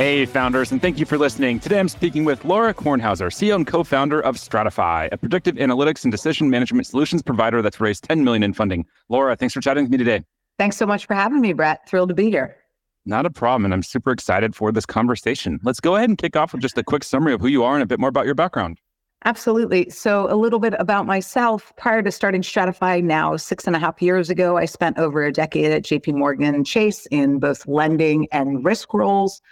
Hey, 0.00 0.24
founders, 0.24 0.72
and 0.72 0.80
thank 0.80 0.98
you 0.98 1.04
for 1.04 1.18
listening. 1.18 1.60
Today 1.60 1.78
I'm 1.78 1.86
speaking 1.86 2.24
with 2.24 2.42
Laura 2.46 2.72
Kornhauser, 2.72 3.26
CEO 3.26 3.54
and 3.54 3.66
co 3.66 3.84
founder 3.84 4.18
of 4.18 4.36
Stratyfy, 4.36 5.10
a 5.12 5.18
predictive 5.18 5.56
analytics 5.56 6.04
and 6.04 6.10
decision 6.10 6.48
management 6.48 6.86
solutions 6.86 7.20
provider 7.20 7.60
that's 7.60 7.82
raised 7.82 8.04
10 8.04 8.24
million 8.24 8.42
in 8.42 8.54
funding. 8.54 8.86
Laura, 9.10 9.36
thanks 9.36 9.52
for 9.52 9.60
chatting 9.60 9.84
with 9.84 9.90
me 9.90 9.98
today. 9.98 10.24
Thanks 10.58 10.78
so 10.78 10.86
much 10.86 11.04
for 11.04 11.12
having 11.12 11.42
me, 11.42 11.52
Brett. 11.52 11.86
Thrilled 11.86 12.08
to 12.08 12.14
be 12.14 12.30
here. 12.30 12.56
Not 13.04 13.26
a 13.26 13.30
problem. 13.30 13.66
And 13.66 13.74
I'm 13.74 13.82
super 13.82 14.10
excited 14.10 14.56
for 14.56 14.72
this 14.72 14.86
conversation. 14.86 15.60
Let's 15.64 15.80
go 15.80 15.96
ahead 15.96 16.08
and 16.08 16.16
kick 16.16 16.34
off 16.34 16.54
with 16.54 16.62
just 16.62 16.78
a 16.78 16.82
quick 16.82 17.04
summary 17.04 17.34
of 17.34 17.42
who 17.42 17.48
you 17.48 17.62
are 17.62 17.74
and 17.74 17.82
a 17.82 17.86
bit 17.86 18.00
more 18.00 18.08
about 18.08 18.24
your 18.24 18.34
background. 18.34 18.80
Absolutely. 19.26 19.90
So, 19.90 20.32
a 20.32 20.34
little 20.34 20.60
bit 20.60 20.72
about 20.78 21.04
myself. 21.04 21.74
Prior 21.76 22.00
to 22.00 22.10
starting 22.10 22.40
Stratyfy 22.40 23.04
now, 23.04 23.36
six 23.36 23.66
and 23.66 23.76
a 23.76 23.78
half 23.78 24.00
years 24.00 24.30
ago, 24.30 24.56
I 24.56 24.64
spent 24.64 24.96
over 24.96 25.22
a 25.26 25.30
decade 25.30 25.70
at 25.72 25.82
JP 25.82 26.14
Morgan 26.14 26.64
Chase 26.64 27.04
in 27.10 27.38
both 27.38 27.68
lending 27.68 28.28
and 28.32 28.64
risk 28.64 28.94
roles 28.94 29.42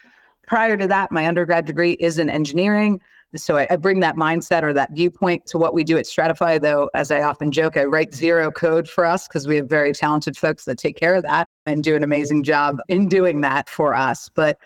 prior 0.48 0.76
to 0.76 0.88
that, 0.88 1.12
my 1.12 1.28
undergrad 1.28 1.66
degree 1.66 1.92
is 1.92 2.18
in 2.18 2.30
engineering. 2.30 3.00
So 3.36 3.58
I, 3.58 3.66
I, 3.70 3.76
bring 3.76 4.00
that 4.00 4.16
mindset 4.16 4.62
or 4.62 4.72
that 4.72 4.92
viewpoint 4.92 5.44
to 5.46 5.58
what 5.58 5.74
we 5.74 5.84
do 5.84 5.98
at 5.98 6.06
Stratyfy, 6.06 6.62
though, 6.62 6.88
as 6.94 7.10
I 7.10 7.20
often 7.20 7.52
joke, 7.52 7.76
I 7.76 7.84
write 7.84 8.14
zero 8.14 8.50
code 8.50 8.88
for 8.88 9.04
us 9.04 9.28
because 9.28 9.46
we 9.46 9.56
have 9.56 9.68
very 9.68 9.92
talented 9.92 10.34
folks 10.34 10.64
that 10.64 10.78
take 10.78 10.96
care 10.96 11.14
of 11.14 11.22
that 11.24 11.46
and 11.66 11.84
do 11.84 11.94
an 11.94 12.02
amazing 12.02 12.42
job 12.42 12.78
in 12.88 13.06
doing 13.06 13.42
that 13.42 13.68
for 13.68 13.94
us. 13.94 14.30
But 14.34 14.58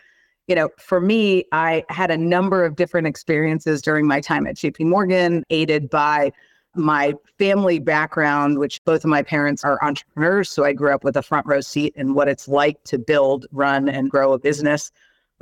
you 0.46 0.54
know, 0.54 0.68
for 0.78 1.00
me, 1.00 1.44
I 1.52 1.84
had 1.88 2.10
a 2.10 2.16
number 2.16 2.64
of 2.64 2.76
different 2.76 3.06
experiences 3.06 3.82
during 3.82 4.06
my 4.06 4.20
time 4.20 4.46
at 4.46 4.56
JP 4.56 4.86
Morgan, 4.86 5.44
aided 5.50 5.90
by 5.90 6.32
my 6.74 7.14
family 7.38 7.78
background, 7.78 8.58
which 8.58 8.82
both 8.84 9.04
of 9.04 9.10
my 9.10 9.22
parents 9.22 9.64
are 9.64 9.78
entrepreneurs. 9.82 10.50
So 10.50 10.64
I 10.64 10.72
grew 10.72 10.92
up 10.92 11.04
with 11.04 11.16
a 11.16 11.22
front 11.22 11.46
row 11.46 11.60
seat 11.60 11.94
in 11.96 12.14
what 12.14 12.28
it's 12.28 12.48
like 12.48 12.82
to 12.84 12.98
build, 12.98 13.46
run, 13.50 13.88
and 13.88 14.10
grow 14.10 14.32
a 14.32 14.38
business 14.38 14.92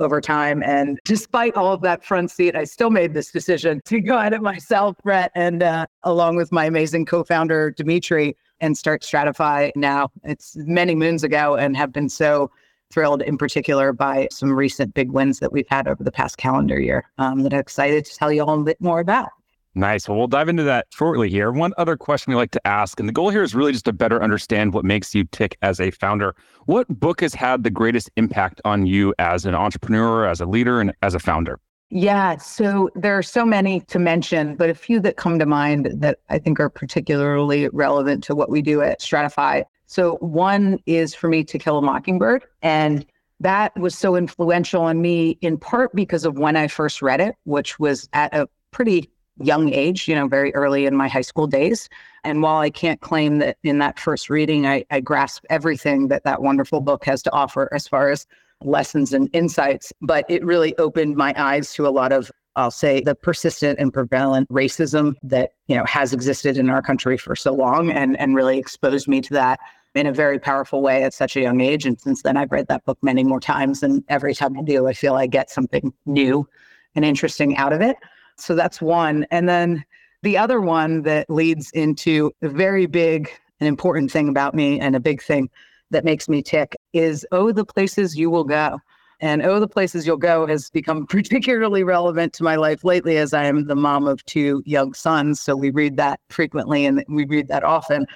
over 0.01 0.19
time. 0.19 0.63
And 0.63 0.99
despite 1.05 1.55
all 1.55 1.73
of 1.73 1.81
that 1.81 2.03
front 2.03 2.31
seat, 2.31 2.55
I 2.55 2.63
still 2.63 2.89
made 2.89 3.13
this 3.13 3.31
decision 3.31 3.81
to 3.85 3.99
go 4.01 4.17
at 4.17 4.33
it 4.33 4.41
myself, 4.41 4.95
Brett, 5.03 5.31
and 5.35 5.63
uh, 5.63 5.85
along 6.03 6.35
with 6.35 6.51
my 6.51 6.65
amazing 6.65 7.05
co 7.05 7.23
founder, 7.23 7.71
Dimitri, 7.71 8.35
and 8.59 8.77
start 8.77 9.01
Stratyfy 9.01 9.71
now. 9.75 10.11
It's 10.23 10.55
many 10.57 10.95
moons 10.95 11.23
ago 11.23 11.55
and 11.55 11.75
have 11.77 11.91
been 11.91 12.09
so 12.09 12.51
thrilled 12.91 13.21
in 13.21 13.37
particular 13.37 13.93
by 13.93 14.27
some 14.31 14.51
recent 14.51 14.93
big 14.93 15.11
wins 15.11 15.39
that 15.39 15.51
we've 15.51 15.67
had 15.69 15.87
over 15.87 16.03
the 16.03 16.11
past 16.11 16.37
calendar 16.37 16.79
year 16.79 17.09
um, 17.17 17.43
that 17.43 17.53
I'm 17.53 17.59
excited 17.59 18.05
to 18.05 18.15
tell 18.15 18.31
you 18.31 18.43
all 18.43 18.59
a 18.59 18.63
bit 18.63 18.81
more 18.81 18.99
about. 18.99 19.29
Nice. 19.73 20.07
Well, 20.07 20.17
we'll 20.17 20.27
dive 20.27 20.49
into 20.49 20.63
that 20.63 20.87
shortly 20.91 21.29
here. 21.29 21.51
One 21.51 21.73
other 21.77 21.95
question 21.95 22.31
we 22.31 22.35
like 22.35 22.51
to 22.51 22.67
ask, 22.67 22.99
and 22.99 23.07
the 23.07 23.13
goal 23.13 23.29
here 23.29 23.41
is 23.41 23.55
really 23.55 23.71
just 23.71 23.85
to 23.85 23.93
better 23.93 24.21
understand 24.21 24.73
what 24.73 24.83
makes 24.83 25.15
you 25.15 25.23
tick 25.31 25.57
as 25.61 25.79
a 25.79 25.91
founder. 25.91 26.35
What 26.65 26.87
book 26.99 27.21
has 27.21 27.33
had 27.33 27.63
the 27.63 27.69
greatest 27.69 28.09
impact 28.17 28.59
on 28.65 28.85
you 28.85 29.13
as 29.17 29.45
an 29.45 29.55
entrepreneur, 29.55 30.25
as 30.25 30.41
a 30.41 30.45
leader, 30.45 30.81
and 30.81 30.93
as 31.01 31.15
a 31.15 31.19
founder? 31.19 31.59
Yeah, 31.89 32.37
so 32.37 32.89
there 32.95 33.17
are 33.17 33.23
so 33.23 33.45
many 33.45 33.81
to 33.81 33.99
mention, 33.99 34.55
but 34.55 34.69
a 34.69 34.73
few 34.73 34.99
that 35.01 35.17
come 35.17 35.39
to 35.39 35.45
mind 35.45 35.89
that 35.93 36.19
I 36.29 36.39
think 36.39 36.59
are 36.59 36.69
particularly 36.69 37.69
relevant 37.69 38.23
to 38.25 38.35
what 38.35 38.49
we 38.49 38.61
do 38.61 38.81
at 38.81 38.99
Stratyfy. 38.99 39.63
So, 39.87 40.15
one 40.17 40.79
is 40.85 41.13
for 41.13 41.27
me 41.27 41.43
To 41.43 41.59
Kill 41.59 41.77
a 41.77 41.81
Mockingbird. 41.81 42.45
And 42.61 43.05
that 43.41 43.77
was 43.77 43.97
so 43.97 44.15
influential 44.15 44.83
on 44.83 45.01
me 45.01 45.31
in 45.41 45.57
part 45.57 45.93
because 45.93 46.23
of 46.23 46.37
when 46.37 46.55
I 46.55 46.67
first 46.67 47.01
read 47.01 47.19
it, 47.19 47.35
which 47.43 47.77
was 47.77 48.07
at 48.13 48.33
a 48.33 48.47
pretty 48.71 49.09
young 49.39 49.73
age, 49.73 50.07
you 50.07 50.15
know, 50.15 50.27
very 50.27 50.53
early 50.55 50.85
in 50.85 50.95
my 50.95 51.07
high 51.07 51.21
school 51.21 51.47
days. 51.47 51.89
And 52.23 52.41
while 52.41 52.59
I 52.59 52.69
can't 52.69 53.01
claim 53.01 53.39
that 53.39 53.57
in 53.63 53.79
that 53.79 53.99
first 53.99 54.29
reading, 54.29 54.67
I, 54.67 54.85
I 54.91 54.99
grasp 54.99 55.43
everything 55.49 56.07
that 56.09 56.23
that 56.23 56.41
wonderful 56.41 56.81
book 56.81 57.05
has 57.05 57.23
to 57.23 57.31
offer 57.31 57.69
as 57.73 57.87
far 57.87 58.09
as 58.11 58.27
lessons 58.63 59.13
and 59.13 59.29
insights, 59.33 59.91
but 60.01 60.25
it 60.29 60.43
really 60.45 60.77
opened 60.77 61.15
my 61.15 61.33
eyes 61.37 61.73
to 61.73 61.87
a 61.87 61.89
lot 61.89 62.11
of 62.11 62.31
I'll 62.57 62.69
say 62.69 63.01
the 63.01 63.15
persistent 63.15 63.79
and 63.79 63.93
prevalent 63.93 64.49
racism 64.49 65.15
that 65.23 65.53
you 65.67 65.75
know 65.75 65.85
has 65.85 66.11
existed 66.11 66.57
in 66.57 66.69
our 66.69 66.81
country 66.81 67.17
for 67.17 67.35
so 67.35 67.53
long 67.53 67.91
and 67.91 68.19
and 68.19 68.35
really 68.35 68.57
exposed 68.57 69.07
me 69.07 69.21
to 69.21 69.33
that 69.35 69.59
in 69.95 70.05
a 70.05 70.13
very 70.13 70.37
powerful 70.37 70.81
way 70.81 71.03
at 71.03 71.13
such 71.13 71.37
a 71.37 71.41
young 71.41 71.61
age 71.61 71.85
and 71.85 71.99
since 71.99 72.23
then 72.23 72.35
I've 72.35 72.51
read 72.51 72.67
that 72.67 72.83
book 72.83 72.97
many 73.01 73.23
more 73.23 73.39
times 73.39 73.83
and 73.83 74.03
every 74.09 74.35
time 74.35 74.57
I 74.59 74.63
do 74.63 74.87
I 74.87 74.93
feel 74.93 75.15
I 75.15 75.27
get 75.27 75.49
something 75.49 75.93
new 76.05 76.47
and 76.93 77.05
interesting 77.05 77.55
out 77.55 77.71
of 77.71 77.79
it 77.79 77.95
so 78.41 78.55
that's 78.55 78.81
one. 78.81 79.25
And 79.31 79.47
then 79.47 79.83
the 80.23 80.37
other 80.37 80.61
one 80.61 81.03
that 81.03 81.29
leads 81.29 81.71
into 81.71 82.31
a 82.41 82.49
very 82.49 82.85
big 82.85 83.29
and 83.59 83.67
important 83.67 84.11
thing 84.11 84.29
about 84.29 84.53
me 84.53 84.79
and 84.79 84.95
a 84.95 84.99
big 84.99 85.21
thing 85.21 85.49
that 85.91 86.05
makes 86.05 86.27
me 86.27 86.41
tick 86.41 86.75
is 86.93 87.25
Oh, 87.31 87.51
the 87.51 87.65
places 87.65 88.17
you 88.17 88.29
will 88.29 88.43
go. 88.43 88.79
And 89.19 89.43
Oh, 89.43 89.59
the 89.59 89.67
places 89.67 90.07
you'll 90.07 90.17
go 90.17 90.47
has 90.47 90.69
become 90.69 91.05
particularly 91.09 91.83
relevant 91.83 92.33
to 92.33 92.43
my 92.43 92.55
life 92.55 92.83
lately 92.83 93.17
as 93.17 93.33
I 93.33 93.45
am 93.45 93.67
the 93.67 93.75
mom 93.75 94.07
of 94.07 94.25
two 94.25 94.63
young 94.65 94.93
sons. 94.93 95.39
So 95.39 95.55
we 95.55 95.69
read 95.69 95.97
that 95.97 96.19
frequently 96.29 96.85
and 96.85 97.03
we 97.07 97.25
read 97.25 97.47
that 97.49 97.63
often 97.63 98.07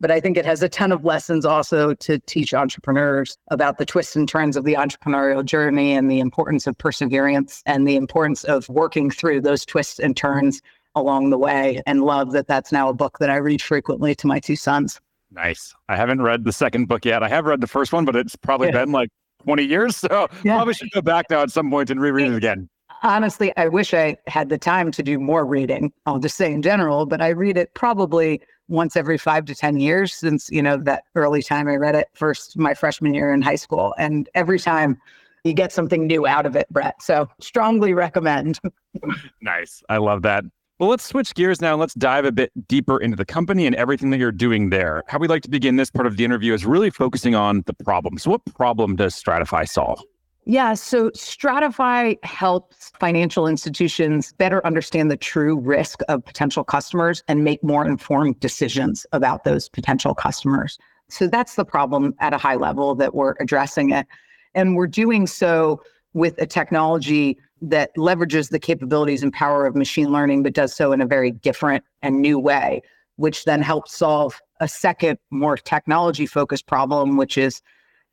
but 0.00 0.10
I 0.10 0.20
think 0.20 0.36
it 0.36 0.44
has 0.44 0.62
a 0.62 0.68
ton 0.68 0.92
of 0.92 1.04
lessons 1.04 1.44
also 1.44 1.94
to 1.94 2.18
teach 2.20 2.54
entrepreneurs 2.54 3.36
about 3.50 3.78
the 3.78 3.86
twists 3.86 4.16
and 4.16 4.28
turns 4.28 4.56
of 4.56 4.64
the 4.64 4.74
entrepreneurial 4.74 5.44
journey 5.44 5.92
and 5.92 6.10
the 6.10 6.20
importance 6.20 6.66
of 6.66 6.76
perseverance 6.78 7.62
and 7.66 7.86
the 7.86 7.96
importance 7.96 8.44
of 8.44 8.68
working 8.68 9.10
through 9.10 9.40
those 9.40 9.64
twists 9.64 9.98
and 9.98 10.16
turns 10.16 10.60
along 10.94 11.30
the 11.30 11.38
way. 11.38 11.82
And 11.86 12.02
love 12.02 12.32
that 12.32 12.46
that's 12.46 12.72
now 12.72 12.88
a 12.88 12.94
book 12.94 13.18
that 13.18 13.30
I 13.30 13.36
read 13.36 13.62
frequently 13.62 14.14
to 14.16 14.26
my 14.26 14.38
two 14.40 14.56
sons. 14.56 15.00
Nice. 15.30 15.74
I 15.88 15.96
haven't 15.96 16.22
read 16.22 16.44
the 16.44 16.52
second 16.52 16.86
book 16.86 17.04
yet. 17.04 17.22
I 17.22 17.28
have 17.28 17.44
read 17.44 17.60
the 17.60 17.66
first 17.66 17.92
one, 17.92 18.04
but 18.04 18.16
it's 18.16 18.36
probably 18.36 18.68
yeah. 18.68 18.84
been 18.84 18.92
like 18.92 19.10
20 19.44 19.64
years. 19.64 19.96
So 19.96 20.28
yeah. 20.44 20.56
probably 20.56 20.74
should 20.74 20.90
go 20.92 21.02
back 21.02 21.26
now 21.30 21.42
at 21.42 21.50
some 21.50 21.70
point 21.70 21.90
and 21.90 22.00
reread 22.00 22.32
it 22.32 22.36
again. 22.36 22.68
Honestly, 23.02 23.56
I 23.56 23.68
wish 23.68 23.94
I 23.94 24.16
had 24.26 24.48
the 24.48 24.58
time 24.58 24.90
to 24.92 25.02
do 25.02 25.20
more 25.20 25.44
reading. 25.44 25.92
I'll 26.06 26.18
just 26.18 26.36
say 26.36 26.52
in 26.52 26.62
general, 26.62 27.06
but 27.06 27.20
I 27.20 27.28
read 27.28 27.56
it 27.56 27.72
probably 27.74 28.40
once 28.68 28.96
every 28.96 29.18
five 29.18 29.44
to 29.46 29.54
10 29.54 29.80
years 29.80 30.14
since, 30.14 30.48
you 30.50 30.62
know, 30.62 30.76
that 30.76 31.04
early 31.14 31.42
time 31.42 31.68
I 31.68 31.76
read 31.76 31.94
it 31.94 32.08
first, 32.14 32.56
my 32.56 32.74
freshman 32.74 33.14
year 33.14 33.32
in 33.32 33.42
high 33.42 33.56
school. 33.56 33.94
And 33.98 34.28
every 34.34 34.58
time 34.58 34.98
you 35.44 35.52
get 35.52 35.72
something 35.72 36.06
new 36.06 36.26
out 36.26 36.46
of 36.46 36.56
it, 36.56 36.68
Brett. 36.70 37.02
So 37.02 37.28
strongly 37.40 37.94
recommend. 37.94 38.60
nice. 39.40 39.82
I 39.88 39.96
love 39.96 40.22
that. 40.22 40.44
Well, 40.78 40.88
let's 40.88 41.04
switch 41.04 41.34
gears 41.34 41.60
now. 41.60 41.72
and 41.72 41.80
Let's 41.80 41.94
dive 41.94 42.24
a 42.24 42.30
bit 42.30 42.52
deeper 42.68 42.98
into 42.98 43.16
the 43.16 43.24
company 43.24 43.66
and 43.66 43.74
everything 43.74 44.10
that 44.10 44.18
you're 44.18 44.30
doing 44.30 44.70
there. 44.70 45.02
How 45.08 45.18
we 45.18 45.26
like 45.26 45.42
to 45.42 45.50
begin 45.50 45.74
this 45.74 45.90
part 45.90 46.06
of 46.06 46.16
the 46.16 46.24
interview 46.24 46.54
is 46.54 46.64
really 46.64 46.90
focusing 46.90 47.34
on 47.34 47.64
the 47.66 47.74
problem. 47.74 48.16
So, 48.18 48.30
what 48.30 48.44
problem 48.54 48.94
does 48.94 49.20
Stratyfy 49.20 49.68
solve? 49.68 50.00
Yeah, 50.50 50.72
so 50.72 51.10
Stratyfy 51.10 52.16
helps 52.24 52.90
financial 52.98 53.46
institutions 53.46 54.32
better 54.32 54.64
understand 54.66 55.10
the 55.10 55.16
true 55.18 55.58
risk 55.58 56.00
of 56.08 56.24
potential 56.24 56.64
customers 56.64 57.22
and 57.28 57.44
make 57.44 57.62
more 57.62 57.86
informed 57.86 58.40
decisions 58.40 59.04
about 59.12 59.44
those 59.44 59.68
potential 59.68 60.14
customers. 60.14 60.78
So 61.10 61.26
that's 61.28 61.56
the 61.56 61.66
problem 61.66 62.14
at 62.20 62.32
a 62.32 62.38
high 62.38 62.54
level 62.54 62.94
that 62.94 63.14
we're 63.14 63.34
addressing 63.40 63.90
it. 63.90 64.06
And 64.54 64.74
we're 64.74 64.86
doing 64.86 65.26
so 65.26 65.82
with 66.14 66.40
a 66.40 66.46
technology 66.46 67.36
that 67.60 67.94
leverages 67.98 68.48
the 68.48 68.58
capabilities 68.58 69.22
and 69.22 69.30
power 69.34 69.66
of 69.66 69.76
machine 69.76 70.10
learning, 70.10 70.44
but 70.44 70.54
does 70.54 70.74
so 70.74 70.92
in 70.92 71.02
a 71.02 71.06
very 71.06 71.30
different 71.30 71.84
and 72.00 72.22
new 72.22 72.38
way, 72.38 72.80
which 73.16 73.44
then 73.44 73.60
helps 73.60 73.98
solve 73.98 74.40
a 74.60 74.68
second, 74.68 75.18
more 75.30 75.58
technology 75.58 76.24
focused 76.24 76.66
problem, 76.66 77.18
which 77.18 77.36
is 77.36 77.60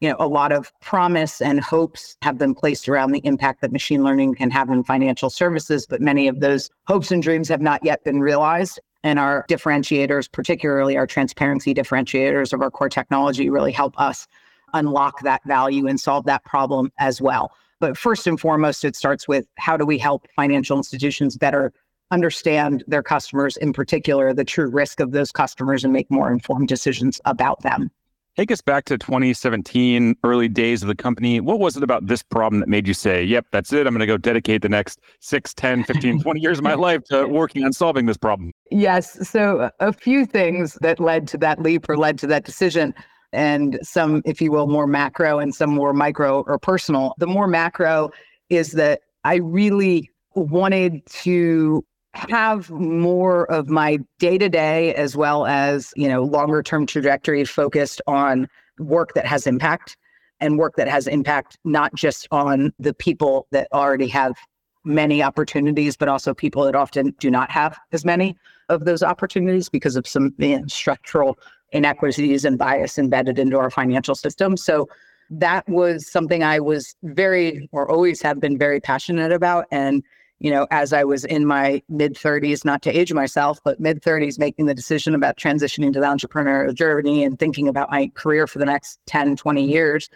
you 0.01 0.09
know, 0.09 0.15
a 0.19 0.27
lot 0.27 0.51
of 0.51 0.71
promise 0.81 1.41
and 1.41 1.59
hopes 1.61 2.17
have 2.21 2.37
been 2.37 2.53
placed 2.53 2.89
around 2.89 3.11
the 3.11 3.25
impact 3.25 3.61
that 3.61 3.71
machine 3.71 4.03
learning 4.03 4.35
can 4.35 4.51
have 4.51 4.69
in 4.69 4.83
financial 4.83 5.29
services, 5.29 5.85
but 5.87 6.01
many 6.01 6.27
of 6.27 6.41
those 6.41 6.69
hopes 6.87 7.11
and 7.11 7.23
dreams 7.23 7.47
have 7.47 7.61
not 7.61 7.83
yet 7.83 8.03
been 8.03 8.19
realized. 8.19 8.79
And 9.03 9.19
our 9.19 9.45
differentiators, 9.47 10.31
particularly 10.31 10.97
our 10.97 11.07
transparency 11.07 11.73
differentiators 11.73 12.53
of 12.53 12.61
our 12.61 12.71
core 12.71 12.89
technology, 12.89 13.49
really 13.49 13.71
help 13.71 13.99
us 13.99 14.27
unlock 14.73 15.21
that 15.21 15.41
value 15.45 15.87
and 15.87 15.99
solve 15.99 16.25
that 16.25 16.43
problem 16.43 16.91
as 16.99 17.21
well. 17.21 17.51
But 17.79 17.97
first 17.97 18.25
and 18.25 18.39
foremost, 18.39 18.83
it 18.83 18.95
starts 18.95 19.27
with 19.27 19.45
how 19.57 19.77
do 19.77 19.85
we 19.85 19.97
help 19.97 20.27
financial 20.35 20.77
institutions 20.77 21.37
better 21.37 21.71
understand 22.11 22.83
their 22.87 23.03
customers, 23.03 23.57
in 23.57 23.73
particular, 23.73 24.33
the 24.33 24.43
true 24.43 24.69
risk 24.69 24.99
of 24.99 25.11
those 25.11 25.31
customers, 25.31 25.83
and 25.83 25.93
make 25.93 26.09
more 26.09 26.31
informed 26.31 26.67
decisions 26.67 27.21
about 27.25 27.61
them. 27.61 27.91
Take 28.37 28.51
us 28.51 28.59
back 28.59 28.83
to 28.85 28.97
2017, 28.97 30.17
early 30.25 30.49
days 30.49 30.81
of 30.81 30.89
the 30.89 30.95
company. 30.95 31.39
What 31.39 31.59
was 31.59 31.77
it 31.77 31.83
about 31.83 32.07
this 32.07 32.21
problem 32.21 32.59
that 32.59 32.67
made 32.67 32.85
you 32.85 32.93
say, 32.93 33.23
yep, 33.23 33.45
that's 33.51 33.71
it. 33.71 33.87
I'm 33.87 33.93
going 33.93 34.01
to 34.01 34.05
go 34.05 34.17
dedicate 34.17 34.61
the 34.61 34.67
next 34.67 34.99
6, 35.21 35.53
10, 35.53 35.85
15, 35.85 36.21
20 36.21 36.39
years 36.41 36.57
of 36.57 36.65
my 36.65 36.73
life 36.73 37.01
to 37.05 37.27
working 37.27 37.63
on 37.63 37.71
solving 37.71 38.07
this 38.07 38.17
problem? 38.17 38.51
Yes. 38.71 39.29
So, 39.29 39.71
a 39.79 39.93
few 39.93 40.25
things 40.25 40.77
that 40.81 40.99
led 40.99 41.29
to 41.29 41.37
that 41.37 41.61
leap 41.61 41.87
or 41.87 41.95
led 41.95 42.19
to 42.19 42.27
that 42.27 42.43
decision, 42.43 42.93
and 43.31 43.79
some, 43.81 44.21
if 44.25 44.41
you 44.41 44.51
will, 44.51 44.67
more 44.67 44.85
macro 44.85 45.39
and 45.39 45.55
some 45.55 45.69
more 45.69 45.93
micro 45.93 46.41
or 46.41 46.59
personal. 46.59 47.15
The 47.19 47.27
more 47.27 47.47
macro 47.47 48.11
is 48.49 48.73
that 48.73 48.99
I 49.23 49.35
really 49.35 50.09
wanted 50.35 51.05
to 51.05 51.85
have 52.15 52.69
more 52.71 53.51
of 53.51 53.69
my 53.69 53.99
day 54.19 54.37
to 54.37 54.49
day 54.49 54.93
as 54.95 55.15
well 55.15 55.45
as, 55.45 55.93
you 55.95 56.07
know, 56.07 56.23
longer 56.23 56.63
term 56.63 56.85
trajectory 56.85 57.45
focused 57.45 58.01
on 58.07 58.47
work 58.79 59.13
that 59.13 59.25
has 59.25 59.47
impact 59.47 59.97
and 60.39 60.57
work 60.57 60.75
that 60.75 60.87
has 60.87 61.07
impact 61.07 61.57
not 61.63 61.93
just 61.95 62.27
on 62.31 62.73
the 62.79 62.93
people 62.93 63.47
that 63.51 63.67
already 63.71 64.07
have 64.07 64.35
many 64.83 65.23
opportunities, 65.23 65.97
but 65.97 66.07
also 66.07 66.33
people 66.33 66.63
that 66.63 66.75
often 66.75 67.15
do 67.19 67.31
not 67.31 67.49
have 67.49 67.77
as 67.91 68.05
many 68.05 68.37
of 68.69 68.85
those 68.85 69.03
opportunities 69.03 69.69
because 69.69 69.95
of 69.95 70.07
some 70.07 70.33
you 70.37 70.59
know, 70.59 70.65
structural 70.67 71.37
inequities 71.71 72.45
and 72.45 72.57
bias 72.57 72.97
embedded 72.97 73.39
into 73.39 73.57
our 73.57 73.69
financial 73.69 74.15
system. 74.15 74.57
So 74.57 74.87
that 75.29 75.67
was 75.67 76.09
something 76.09 76.43
I 76.43 76.59
was 76.59 76.95
very, 77.03 77.67
or 77.71 77.89
always 77.89 78.21
have 78.21 78.39
been 78.39 78.57
very 78.57 78.79
passionate 78.79 79.31
about. 79.31 79.65
And 79.71 80.03
you 80.45 80.51
know, 80.51 80.67
as 80.69 80.93
I 80.93 81.03
was 81.03 81.25
in 81.25 81.47
my 81.47 81.81
mid 81.89 82.13
30s, 82.13 82.63
not 82.63 82.83
to 82.83 82.91
age 82.91 83.11
myself, 83.11 83.59
but 83.63 83.79
mid 83.79 84.03
30s, 84.03 84.37
making 84.37 84.67
the 84.67 84.75
decision 84.75 85.15
about 85.15 85.37
transitioning 85.37 85.91
to 85.93 85.99
the 85.99 86.05
entrepreneurial 86.05 86.71
journey 86.71 87.23
and 87.23 87.39
thinking 87.39 87.67
about 87.67 87.89
my 87.89 88.11
career 88.13 88.45
for 88.45 88.59
the 88.59 88.65
next 88.65 88.99
10, 89.07 89.37
20 89.37 89.65
years, 89.65 90.07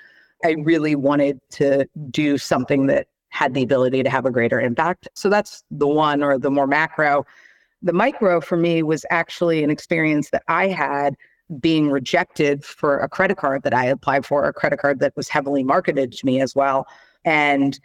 I 0.46 0.52
really 0.60 0.94
wanted 0.94 1.42
to 1.54 1.88
do 2.12 2.38
something 2.38 2.86
that 2.86 3.08
had 3.30 3.56
the 3.56 3.64
ability 3.64 4.04
to 4.04 4.10
have 4.12 4.28
a 4.28 4.30
greater 4.30 4.62
impact. 4.62 5.10
So 5.16 5.32
that's 5.32 5.64
the 5.72 5.88
one 5.88 6.22
or 6.22 6.38
the 6.38 6.52
more 6.52 6.68
macro. 6.68 7.26
The 7.82 7.94
micro 7.94 8.40
for 8.40 8.56
me 8.56 8.84
was 8.84 9.08
actually 9.10 9.64
an 9.64 9.72
experience 9.72 10.30
that 10.30 10.44
I 10.48 10.68
had 10.68 11.16
being 11.60 11.90
rejected 11.90 12.64
for 12.64 13.00
a 13.00 13.10
credit 13.10 13.38
card 13.38 13.64
that 13.64 13.74
I 13.74 13.86
applied 13.86 14.28
for, 14.28 14.46
a 14.46 14.54
credit 14.54 14.78
card 14.78 15.00
that 15.00 15.16
was 15.16 15.28
heavily 15.28 15.64
marketed 15.64 16.12
to 16.12 16.24
me 16.24 16.40
as 16.40 16.54
well. 16.54 16.86
And 17.26 17.80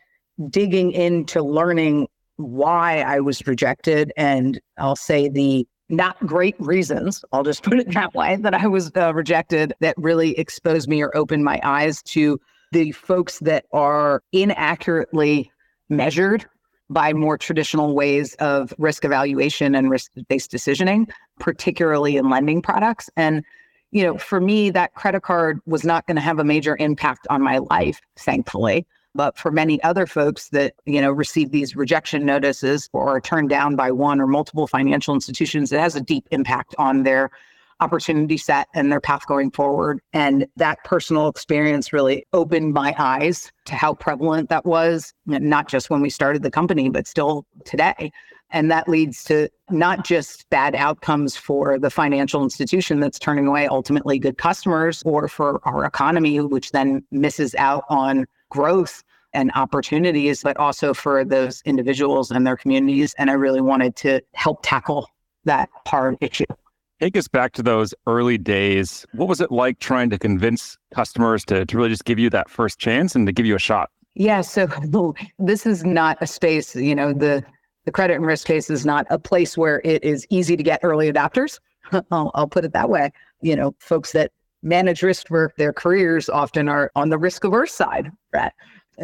digging 0.50 0.92
into 0.92 1.42
learning 1.42 2.08
why 2.36 3.00
I 3.00 3.20
was 3.20 3.46
rejected 3.46 4.12
and 4.16 4.60
I'll 4.78 4.96
say 4.96 5.28
the 5.28 5.66
not 5.88 6.18
great 6.26 6.56
reasons, 6.58 7.24
I'll 7.32 7.44
just 7.44 7.62
put 7.64 7.78
it 7.78 7.92
that 7.92 8.14
way, 8.14 8.36
that 8.36 8.54
I 8.54 8.66
was 8.66 8.90
uh, 8.96 9.14
rejected 9.14 9.74
that 9.80 9.94
really 9.98 10.38
exposed 10.38 10.88
me 10.88 11.02
or 11.02 11.16
opened 11.16 11.44
my 11.44 11.60
eyes 11.62 12.02
to 12.04 12.40
the 12.72 12.92
folks 12.92 13.38
that 13.40 13.66
are 13.72 14.22
inaccurately 14.32 15.50
measured 15.88 16.44
by 16.90 17.12
more 17.12 17.38
traditional 17.38 17.94
ways 17.94 18.34
of 18.34 18.74
risk 18.78 19.04
evaluation 19.04 19.74
and 19.74 19.90
risk 19.90 20.10
based 20.28 20.50
decisioning, 20.50 21.08
particularly 21.38 22.16
in 22.16 22.28
lending 22.28 22.60
products. 22.60 23.08
And, 23.16 23.44
you 23.90 24.02
know, 24.02 24.18
for 24.18 24.40
me, 24.40 24.70
that 24.70 24.94
credit 24.94 25.22
card 25.22 25.60
was 25.66 25.84
not 25.84 26.06
going 26.06 26.16
to 26.16 26.22
have 26.22 26.38
a 26.38 26.44
major 26.44 26.76
impact 26.78 27.26
on 27.30 27.42
my 27.42 27.58
life, 27.58 28.00
thankfully. 28.16 28.86
But 29.14 29.38
for 29.38 29.50
many 29.50 29.82
other 29.82 30.06
folks 30.06 30.48
that, 30.48 30.74
you 30.86 31.00
know, 31.00 31.12
receive 31.12 31.52
these 31.52 31.76
rejection 31.76 32.26
notices 32.26 32.88
or 32.92 33.08
are 33.08 33.20
turned 33.20 33.48
down 33.48 33.76
by 33.76 33.92
one 33.92 34.20
or 34.20 34.26
multiple 34.26 34.66
financial 34.66 35.14
institutions, 35.14 35.72
it 35.72 35.80
has 35.80 35.94
a 35.94 36.00
deep 36.00 36.26
impact 36.30 36.74
on 36.78 37.04
their 37.04 37.30
opportunity 37.80 38.36
set 38.36 38.68
and 38.74 38.90
their 38.90 39.00
path 39.00 39.26
going 39.26 39.50
forward. 39.50 40.00
And 40.12 40.46
that 40.56 40.82
personal 40.84 41.28
experience 41.28 41.92
really 41.92 42.26
opened 42.32 42.72
my 42.72 42.94
eyes 42.98 43.52
to 43.66 43.74
how 43.74 43.94
prevalent 43.94 44.48
that 44.48 44.64
was, 44.64 45.12
not 45.26 45.68
just 45.68 45.90
when 45.90 46.00
we 46.00 46.10
started 46.10 46.42
the 46.42 46.50
company, 46.50 46.88
but 46.88 47.06
still 47.06 47.46
today. 47.64 48.12
And 48.50 48.70
that 48.70 48.88
leads 48.88 49.24
to 49.24 49.48
not 49.70 50.04
just 50.04 50.48
bad 50.50 50.76
outcomes 50.76 51.36
for 51.36 51.78
the 51.78 51.90
financial 51.90 52.42
institution 52.44 53.00
that's 53.00 53.18
turning 53.18 53.46
away 53.48 53.66
ultimately 53.66 54.18
good 54.18 54.38
customers 54.38 55.02
or 55.04 55.26
for 55.26 55.60
our 55.66 55.84
economy, 55.84 56.40
which 56.40 56.70
then 56.70 57.04
misses 57.10 57.54
out 57.56 57.84
on 57.88 58.26
growth 58.54 59.02
and 59.32 59.50
opportunities, 59.56 60.44
but 60.44 60.56
also 60.58 60.94
for 60.94 61.24
those 61.24 61.60
individuals 61.64 62.30
and 62.30 62.46
their 62.46 62.56
communities. 62.56 63.14
And 63.18 63.30
I 63.30 63.32
really 63.34 63.60
wanted 63.60 63.96
to 63.96 64.20
help 64.34 64.60
tackle 64.62 65.08
that 65.44 65.68
hard 65.88 66.16
issue. 66.20 66.44
Take 67.00 67.16
us 67.16 67.26
back 67.26 67.52
to 67.54 67.62
those 67.62 67.92
early 68.06 68.38
days. 68.38 69.04
What 69.12 69.28
was 69.28 69.40
it 69.40 69.50
like 69.50 69.80
trying 69.80 70.08
to 70.10 70.18
convince 70.18 70.78
customers 70.94 71.44
to, 71.46 71.66
to 71.66 71.76
really 71.76 71.88
just 71.88 72.04
give 72.04 72.20
you 72.20 72.30
that 72.30 72.48
first 72.48 72.78
chance 72.78 73.16
and 73.16 73.26
to 73.26 73.32
give 73.32 73.44
you 73.44 73.56
a 73.56 73.58
shot? 73.58 73.90
Yeah, 74.14 74.40
so 74.42 74.68
this 75.40 75.66
is 75.66 75.84
not 75.84 76.16
a 76.20 76.28
space, 76.28 76.76
you 76.76 76.94
know, 76.94 77.12
the 77.12 77.44
the 77.84 77.92
credit 77.92 78.14
and 78.14 78.24
risk 78.24 78.46
case 78.46 78.70
is 78.70 78.86
not 78.86 79.06
a 79.10 79.18
place 79.18 79.58
where 79.58 79.82
it 79.84 80.02
is 80.02 80.26
easy 80.30 80.56
to 80.56 80.62
get 80.62 80.80
early 80.82 81.12
adopters. 81.12 81.60
I'll, 82.10 82.30
I'll 82.34 82.48
put 82.48 82.64
it 82.64 82.72
that 82.72 82.88
way. 82.88 83.12
You 83.42 83.56
know, 83.56 83.74
folks 83.78 84.12
that 84.12 84.32
manage 84.64 85.02
risk 85.02 85.28
for 85.28 85.52
their 85.56 85.72
careers 85.72 86.28
often 86.28 86.68
are 86.68 86.90
on 86.96 87.10
the 87.10 87.18
risk 87.18 87.44
averse 87.44 87.72
side, 87.72 88.10
right? 88.32 88.52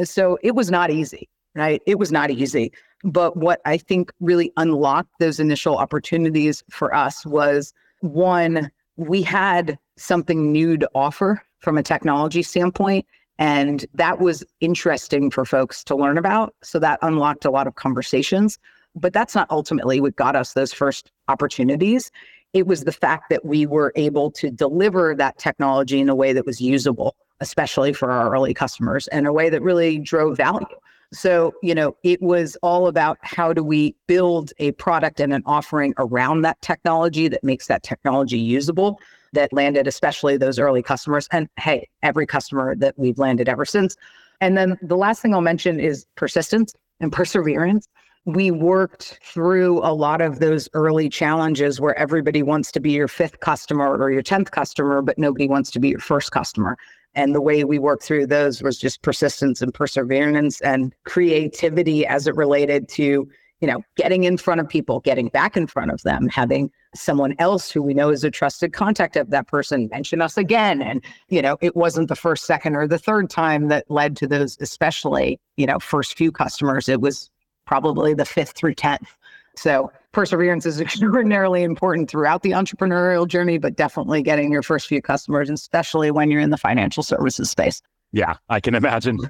So 0.03 0.39
it 0.43 0.55
was 0.55 0.71
not 0.71 0.91
easy, 0.91 1.29
right? 1.55 1.83
It 1.87 1.99
was 1.99 2.11
not 2.11 2.31
easy. 2.31 2.73
But 3.05 3.37
what 3.37 3.61
I 3.65 3.77
think 3.77 4.12
really 4.21 4.53
unlocked 4.57 5.12
those 5.21 5.39
initial 5.39 5.77
opportunities 5.79 6.65
for 6.71 6.95
us 6.95 7.25
was 7.25 7.73
one, 8.01 8.71
we 8.97 9.23
had 9.23 9.79
something 9.97 10.51
new 10.51 10.77
to 10.79 10.91
offer 10.95 11.43
from 11.59 11.79
a 11.79 11.83
technology 11.83 12.43
standpoint. 12.43 13.07
And 13.39 13.87
that 13.95 14.21
was 14.21 14.45
interesting 14.61 15.31
for 15.31 15.45
folks 15.45 15.83
to 15.85 15.97
learn 15.97 16.19
about. 16.19 16.55
So 16.62 16.79
that 16.79 16.99
unlocked 17.03 17.45
a 17.45 17.51
lot 17.51 17.67
of 17.67 17.75
conversations. 17.75 18.59
But 18.95 19.12
that's 19.12 19.35
not 19.35 19.47
ultimately 19.51 20.01
what 20.01 20.17
got 20.17 20.37
us 20.37 20.53
those 20.53 20.73
first 20.73 21.11
opportunities 21.29 22.11
it 22.52 22.67
was 22.67 22.85
the 22.85 22.93
fact 22.93 23.31
that 23.31 23.44
we 23.44 23.67
were 23.67 23.93
able 23.97 24.31
to 24.32 24.50
deliver 24.50 25.14
that 25.14 25.38
technology 25.38 26.00
in 26.00 26.08
a 26.08 26.14
way 26.14 26.32
that 26.32 26.47
was 26.47 26.61
usable, 26.61 27.14
especially 27.41 27.93
for 27.93 28.11
our 28.11 28.32
early 28.35 28.55
customers, 28.55 29.06
and 29.08 29.26
a 29.26 29.32
way 29.32 29.50
that 29.50 29.62
really 29.62 29.99
drove 29.99 30.37
value. 30.37 30.67
So, 31.12 31.52
you 31.62 31.75
know, 31.75 31.97
it 32.05 32.23
was 32.23 32.56
all 32.62 32.87
about 32.87 33.19
how 33.23 33.52
do 33.52 33.64
we 33.64 33.97
build 34.06 34.52
a 34.58 34.73
product 34.73 35.19
and 35.19 35.32
an 35.32 35.43
offering 35.44 35.93
around 35.99 36.43
that 36.43 36.61
technology 36.62 37.26
that 37.26 37.43
makes 37.43 37.67
that 37.67 37.82
technology 37.82 38.38
usable 38.38 39.00
that 39.32 39.52
landed, 39.52 39.87
especially 39.87 40.37
those 40.37 40.58
early 40.58 40.82
customers. 40.82 41.29
And 41.32 41.49
hey, 41.58 41.88
every 42.02 42.26
customer 42.26 42.76
that 42.76 42.97
we've 42.97 43.19
landed 43.19 43.49
ever 43.49 43.64
since. 43.64 43.97
And 44.41 44.56
then 44.56 44.78
the 44.83 44.97
last 44.97 45.21
thing 45.21 45.35
I'll 45.35 45.40
mention 45.40 45.80
is 45.80 46.07
persistence 46.14 46.75
and 47.00 47.12
perseverance 47.12 47.88
we 48.27 48.50
worked 48.50 49.19
through 49.23 49.79
a 49.79 49.95
lot 49.95 50.21
of 50.21 50.41
those 50.41 50.69
early 50.75 51.09
challenges 51.09 51.81
where 51.81 51.99
everybody 51.99 52.43
wants 52.43 52.71
to 52.73 52.81
be 52.81 52.93
your 52.93 53.09
fifth 53.09 53.41
customer 53.41 53.97
or 53.97 54.11
your 54.11 54.23
10th 54.23 54.50
customer, 54.50 55.00
but 55.00 55.19
nobody 55.19 55.49
wants 55.49 55.71
to 55.71 55.81
be 55.81 55.89
your 55.89 56.00
first 56.00 56.31
customer. 56.31 56.77
And 57.15 57.35
the 57.35 57.41
way 57.41 57.65
we 57.65 57.79
worked 57.79 58.05
through 58.05 58.27
those 58.27 58.62
was 58.62 58.79
just 58.79 59.03
persistence 59.03 59.62
and 59.62 59.73
perseverance 59.73 60.61
and 60.61 60.95
creativity 61.05 62.07
as 62.07 62.27
it 62.27 62.37
related 62.37 62.89
to, 62.91 63.29
you 63.61 63.67
know, 63.67 63.83
getting 63.97 64.25
in 64.25 64.37
front 64.37 64.61
of 64.61 64.69
people, 64.69 65.00
getting 65.00 65.29
back 65.29 65.57
in 65.57 65.67
front 65.67 65.91
of 65.91 66.03
them, 66.03 66.29
having 66.29 66.71
someone 66.95 67.35
else 67.39 67.71
who 67.71 67.83
we 67.83 67.95
know 67.95 68.11
is 68.11 68.23
a 68.23 68.31
trusted 68.31 68.73
contact 68.73 69.17
of 69.17 69.31
that 69.31 69.49
person 69.49 69.89
mention 69.91 70.21
us 70.21 70.37
again. 70.37 70.83
And, 70.83 71.03
you 71.29 71.43
know, 71.43 71.57
it 71.61 71.75
wasn't 71.75 72.09
the 72.09 72.17
first, 72.17 72.45
second, 72.45 72.77
or 72.77 72.87
the 72.87 72.99
third 72.99 73.31
time 73.31 73.69
that 73.69 73.91
led 73.91 74.17
to 74.19 74.27
those, 74.27 74.57
especially, 74.61 75.41
you 75.57 75.67
know, 75.67 75.79
first 75.79 76.17
few 76.17 76.31
customers. 76.31 76.89
It 76.89 77.00
was 77.00 77.31
probably 77.71 78.15
the 78.15 78.25
fifth 78.25 78.50
through 78.50 78.75
10th. 78.75 79.07
So 79.55 79.93
perseverance 80.11 80.67
is 80.67 80.81
extraordinarily 80.87 81.62
important 81.62 82.11
throughout 82.11 82.43
the 82.43 82.50
entrepreneurial 82.50 83.29
journey, 83.29 83.59
but 83.59 83.77
definitely 83.77 84.23
getting 84.23 84.50
your 84.50 84.65
first 84.65 84.89
few 84.89 85.00
customers, 85.00 85.49
especially 85.49 86.11
when 86.11 86.33
you're 86.33 86.41
in 86.41 86.50
the 86.50 86.57
financial 86.57 87.05
services 87.05 87.49
space. 87.49 87.81
Yeah, 88.11 88.35
I 88.49 88.59
can 88.59 88.75
imagine. 88.75 89.21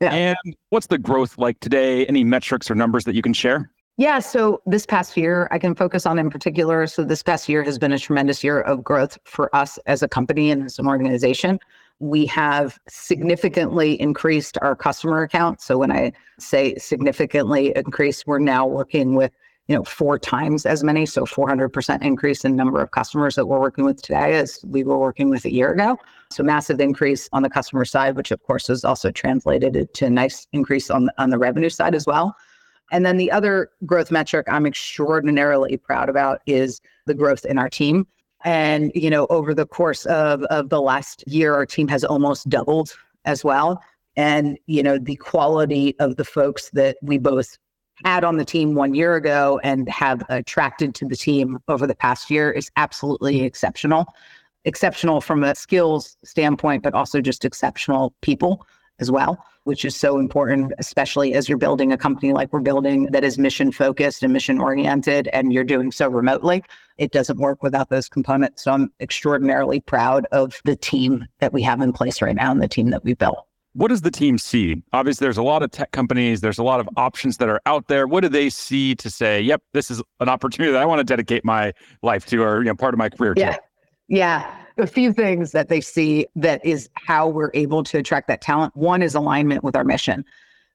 Yeah. 0.00 0.12
And 0.12 0.56
what's 0.70 0.88
the 0.88 0.98
growth 0.98 1.38
like 1.38 1.60
today? 1.60 2.04
Any 2.06 2.24
metrics 2.24 2.68
or 2.68 2.74
numbers 2.74 3.04
that 3.04 3.14
you 3.14 3.22
can 3.22 3.32
share? 3.32 3.70
Yeah, 3.96 4.18
so 4.18 4.60
this 4.66 4.86
past 4.86 5.16
year, 5.16 5.46
I 5.52 5.60
can 5.60 5.76
focus 5.76 6.04
on 6.04 6.18
in 6.18 6.30
particular. 6.30 6.88
So, 6.88 7.04
this 7.04 7.22
past 7.22 7.48
year 7.48 7.62
has 7.62 7.78
been 7.78 7.92
a 7.92 7.98
tremendous 7.98 8.42
year 8.42 8.60
of 8.62 8.82
growth 8.82 9.16
for 9.22 9.54
us 9.54 9.78
as 9.86 10.02
a 10.02 10.08
company 10.08 10.50
and 10.50 10.64
as 10.64 10.80
an 10.80 10.88
organization 10.88 11.60
we 12.04 12.26
have 12.26 12.78
significantly 12.86 13.98
increased 13.98 14.58
our 14.60 14.76
customer 14.76 15.22
account. 15.22 15.62
So 15.62 15.78
when 15.78 15.90
I 15.90 16.12
say 16.38 16.74
significantly 16.76 17.72
increased, 17.74 18.26
we're 18.26 18.40
now 18.40 18.66
working 18.66 19.14
with 19.14 19.32
you 19.68 19.74
know 19.74 19.84
four 19.84 20.18
times 20.18 20.66
as 20.66 20.84
many, 20.84 21.06
so 21.06 21.24
400% 21.24 22.02
increase 22.02 22.44
in 22.44 22.54
number 22.54 22.82
of 22.82 22.90
customers 22.90 23.36
that 23.36 23.46
we're 23.46 23.58
working 23.58 23.86
with 23.86 24.02
today 24.02 24.34
as 24.34 24.62
we 24.66 24.84
were 24.84 24.98
working 24.98 25.30
with 25.30 25.46
a 25.46 25.52
year 25.52 25.72
ago. 25.72 25.96
So 26.30 26.42
massive 26.42 26.78
increase 26.78 27.26
on 27.32 27.42
the 27.42 27.48
customer 27.48 27.86
side, 27.86 28.16
which 28.16 28.30
of 28.30 28.42
course 28.42 28.68
is 28.68 28.84
also 28.84 29.10
translated 29.10 29.88
to 29.94 30.04
a 30.04 30.10
nice 30.10 30.46
increase 30.52 30.90
on 30.90 31.08
on 31.16 31.30
the 31.30 31.38
revenue 31.38 31.70
side 31.70 31.94
as 31.94 32.06
well. 32.06 32.36
And 32.92 33.06
then 33.06 33.16
the 33.16 33.32
other 33.32 33.70
growth 33.86 34.10
metric 34.10 34.46
I'm 34.50 34.66
extraordinarily 34.66 35.78
proud 35.78 36.10
about 36.10 36.42
is 36.44 36.82
the 37.06 37.14
growth 37.14 37.46
in 37.46 37.58
our 37.58 37.70
team 37.70 38.06
And, 38.44 38.92
you 38.94 39.10
know, 39.10 39.26
over 39.30 39.54
the 39.54 39.66
course 39.66 40.04
of, 40.06 40.42
of 40.44 40.68
the 40.68 40.80
last 40.80 41.24
year, 41.26 41.54
our 41.54 41.66
team 41.66 41.88
has 41.88 42.04
almost 42.04 42.48
doubled 42.48 42.94
as 43.24 43.42
well. 43.42 43.82
And, 44.16 44.58
you 44.66 44.82
know, 44.82 44.98
the 44.98 45.16
quality 45.16 45.96
of 45.98 46.16
the 46.16 46.24
folks 46.24 46.70
that 46.70 46.96
we 47.02 47.18
both 47.18 47.58
had 48.04 48.22
on 48.22 48.36
the 48.36 48.44
team 48.44 48.74
one 48.74 48.94
year 48.94 49.16
ago 49.16 49.60
and 49.64 49.88
have 49.88 50.22
attracted 50.28 50.94
to 50.96 51.06
the 51.06 51.16
team 51.16 51.58
over 51.68 51.86
the 51.86 51.94
past 51.94 52.30
year 52.30 52.50
is 52.50 52.70
absolutely 52.76 53.42
exceptional. 53.42 54.06
Exceptional 54.64 55.20
from 55.20 55.42
a 55.42 55.54
skills 55.54 56.16
standpoint, 56.24 56.82
but 56.82 56.94
also 56.94 57.20
just 57.20 57.44
exceptional 57.44 58.14
people 58.20 58.66
as 59.00 59.10
well, 59.10 59.44
which 59.64 59.84
is 59.84 59.96
so 59.96 60.18
important, 60.18 60.72
especially 60.78 61.34
as 61.34 61.48
you're 61.48 61.58
building 61.58 61.92
a 61.92 61.96
company 61.96 62.32
like 62.32 62.52
we're 62.52 62.60
building 62.60 63.06
that 63.06 63.24
is 63.24 63.38
mission 63.38 63.72
focused 63.72 64.22
and 64.22 64.32
mission 64.32 64.60
oriented, 64.60 65.28
and 65.32 65.52
you're 65.52 65.64
doing 65.64 65.90
so 65.90 66.08
remotely. 66.08 66.62
It 66.98 67.12
doesn't 67.12 67.38
work 67.38 67.62
without 67.62 67.90
those 67.90 68.08
components. 68.08 68.64
So 68.64 68.72
I'm 68.72 68.92
extraordinarily 69.00 69.80
proud 69.80 70.26
of 70.32 70.60
the 70.64 70.76
team 70.76 71.26
that 71.40 71.52
we 71.52 71.62
have 71.62 71.80
in 71.80 71.92
place 71.92 72.22
right 72.22 72.36
now 72.36 72.52
and 72.52 72.62
the 72.62 72.68
team 72.68 72.90
that 72.90 73.04
we 73.04 73.14
built. 73.14 73.46
What 73.72 73.88
does 73.88 74.02
the 74.02 74.10
team 74.12 74.38
see? 74.38 74.80
Obviously, 74.92 75.24
there's 75.24 75.36
a 75.36 75.42
lot 75.42 75.64
of 75.64 75.72
tech 75.72 75.90
companies, 75.90 76.40
there's 76.40 76.58
a 76.58 76.62
lot 76.62 76.78
of 76.78 76.88
options 76.96 77.38
that 77.38 77.48
are 77.48 77.60
out 77.66 77.88
there. 77.88 78.06
What 78.06 78.20
do 78.20 78.28
they 78.28 78.48
see 78.48 78.94
to 78.94 79.10
say, 79.10 79.40
yep, 79.40 79.62
this 79.72 79.90
is 79.90 80.00
an 80.20 80.28
opportunity 80.28 80.70
that 80.72 80.80
I 80.80 80.84
want 80.84 81.00
to 81.00 81.04
dedicate 81.04 81.44
my 81.44 81.72
life 82.00 82.24
to 82.26 82.40
or 82.40 82.58
you 82.58 82.66
know, 82.66 82.76
part 82.76 82.94
of 82.94 82.98
my 82.98 83.08
career 83.08 83.34
yeah. 83.36 83.54
to? 83.54 83.60
Yeah 84.06 84.63
a 84.78 84.86
few 84.86 85.12
things 85.12 85.52
that 85.52 85.68
they 85.68 85.80
see 85.80 86.26
that 86.36 86.64
is 86.64 86.88
how 86.94 87.28
we're 87.28 87.50
able 87.54 87.84
to 87.84 87.98
attract 87.98 88.28
that 88.28 88.40
talent. 88.40 88.74
One 88.76 89.02
is 89.02 89.14
alignment 89.14 89.62
with 89.62 89.76
our 89.76 89.84
mission. 89.84 90.24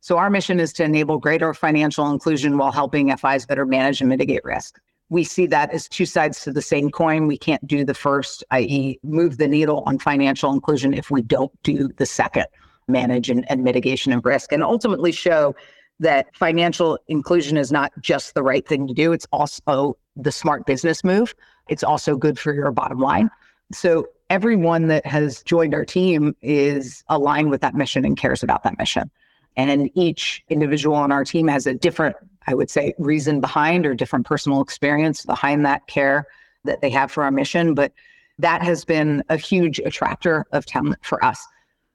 So, 0.02 0.18
our 0.18 0.30
mission 0.30 0.60
is 0.60 0.72
to 0.74 0.84
enable 0.84 1.18
greater 1.18 1.54
financial 1.54 2.10
inclusion 2.10 2.58
while 2.58 2.72
helping 2.72 3.16
FIs 3.16 3.46
better 3.46 3.66
manage 3.66 4.00
and 4.00 4.10
mitigate 4.10 4.44
risk. 4.46 4.80
We 5.10 5.24
see 5.24 5.46
that 5.48 5.74
as 5.74 5.90
two 5.90 6.06
sides 6.06 6.42
to 6.44 6.54
the 6.54 6.62
same 6.62 6.90
coin. 6.90 7.28
We 7.28 7.38
can't 7.38 7.66
do 7.68 7.84
the 7.84 7.94
first, 7.94 8.44
i.e., 8.52 9.00
move 9.04 9.38
the 9.38 9.48
needle 9.48 9.84
on 9.86 10.00
financial 10.00 10.54
inclusion 10.54 10.94
if 10.94 11.12
we 11.12 11.22
don't 11.22 11.52
do 11.64 11.90
the 11.98 12.06
second, 12.06 12.46
manage 12.88 13.30
and, 13.30 13.50
and 13.52 13.64
mitigation 13.64 14.14
of 14.14 14.24
risk, 14.24 14.54
and 14.54 14.64
ultimately 14.64 15.12
show 15.12 15.56
that 16.00 16.34
financial 16.34 16.98
inclusion 17.08 17.58
is 17.58 17.72
not 17.72 17.92
just 18.00 18.34
the 18.34 18.44
right 18.44 18.66
thing 18.66 18.88
to 18.88 18.94
do, 18.94 19.12
it's 19.12 19.28
also 19.34 19.98
the 20.16 20.32
smart 20.32 20.66
business 20.66 21.04
move. 21.04 21.36
It's 21.68 21.84
also 21.84 22.16
good 22.16 22.40
for 22.40 22.54
your 22.54 22.72
bottom 22.72 23.00
line. 23.00 23.30
So 23.72 24.08
everyone 24.30 24.88
that 24.88 25.06
has 25.06 25.44
joined 25.44 25.74
our 25.74 25.86
team 25.86 26.36
is 26.42 27.04
aligned 27.10 27.50
with 27.50 27.62
that 27.62 27.76
mission 27.76 28.06
and 28.06 28.18
cares 28.18 28.44
about 28.44 28.64
that 28.64 28.78
mission. 28.78 29.10
And 29.58 29.90
each 29.96 30.44
individual 30.50 30.96
on 30.96 31.12
our 31.12 31.26
team 31.26 31.48
has 31.48 31.68
a 31.68 31.74
different, 31.74 32.16
I 32.48 32.54
would 32.54 32.70
say, 32.70 32.94
reason 32.98 33.42
behind 33.42 33.86
or 33.86 33.94
different 33.94 34.26
personal 34.26 34.62
experience 34.62 35.26
behind 35.26 35.66
that 35.66 35.86
care 35.88 36.28
that 36.64 36.82
they 36.82 36.90
have 36.90 37.12
for 37.12 37.24
our 37.24 37.32
mission. 37.32 37.74
But 37.74 37.92
that 38.38 38.62
has 38.62 38.86
been 38.86 39.24
a 39.30 39.38
huge 39.38 39.80
attractor 39.80 40.46
of 40.52 40.66
talent 40.66 40.98
for 41.02 41.24
us. 41.24 41.46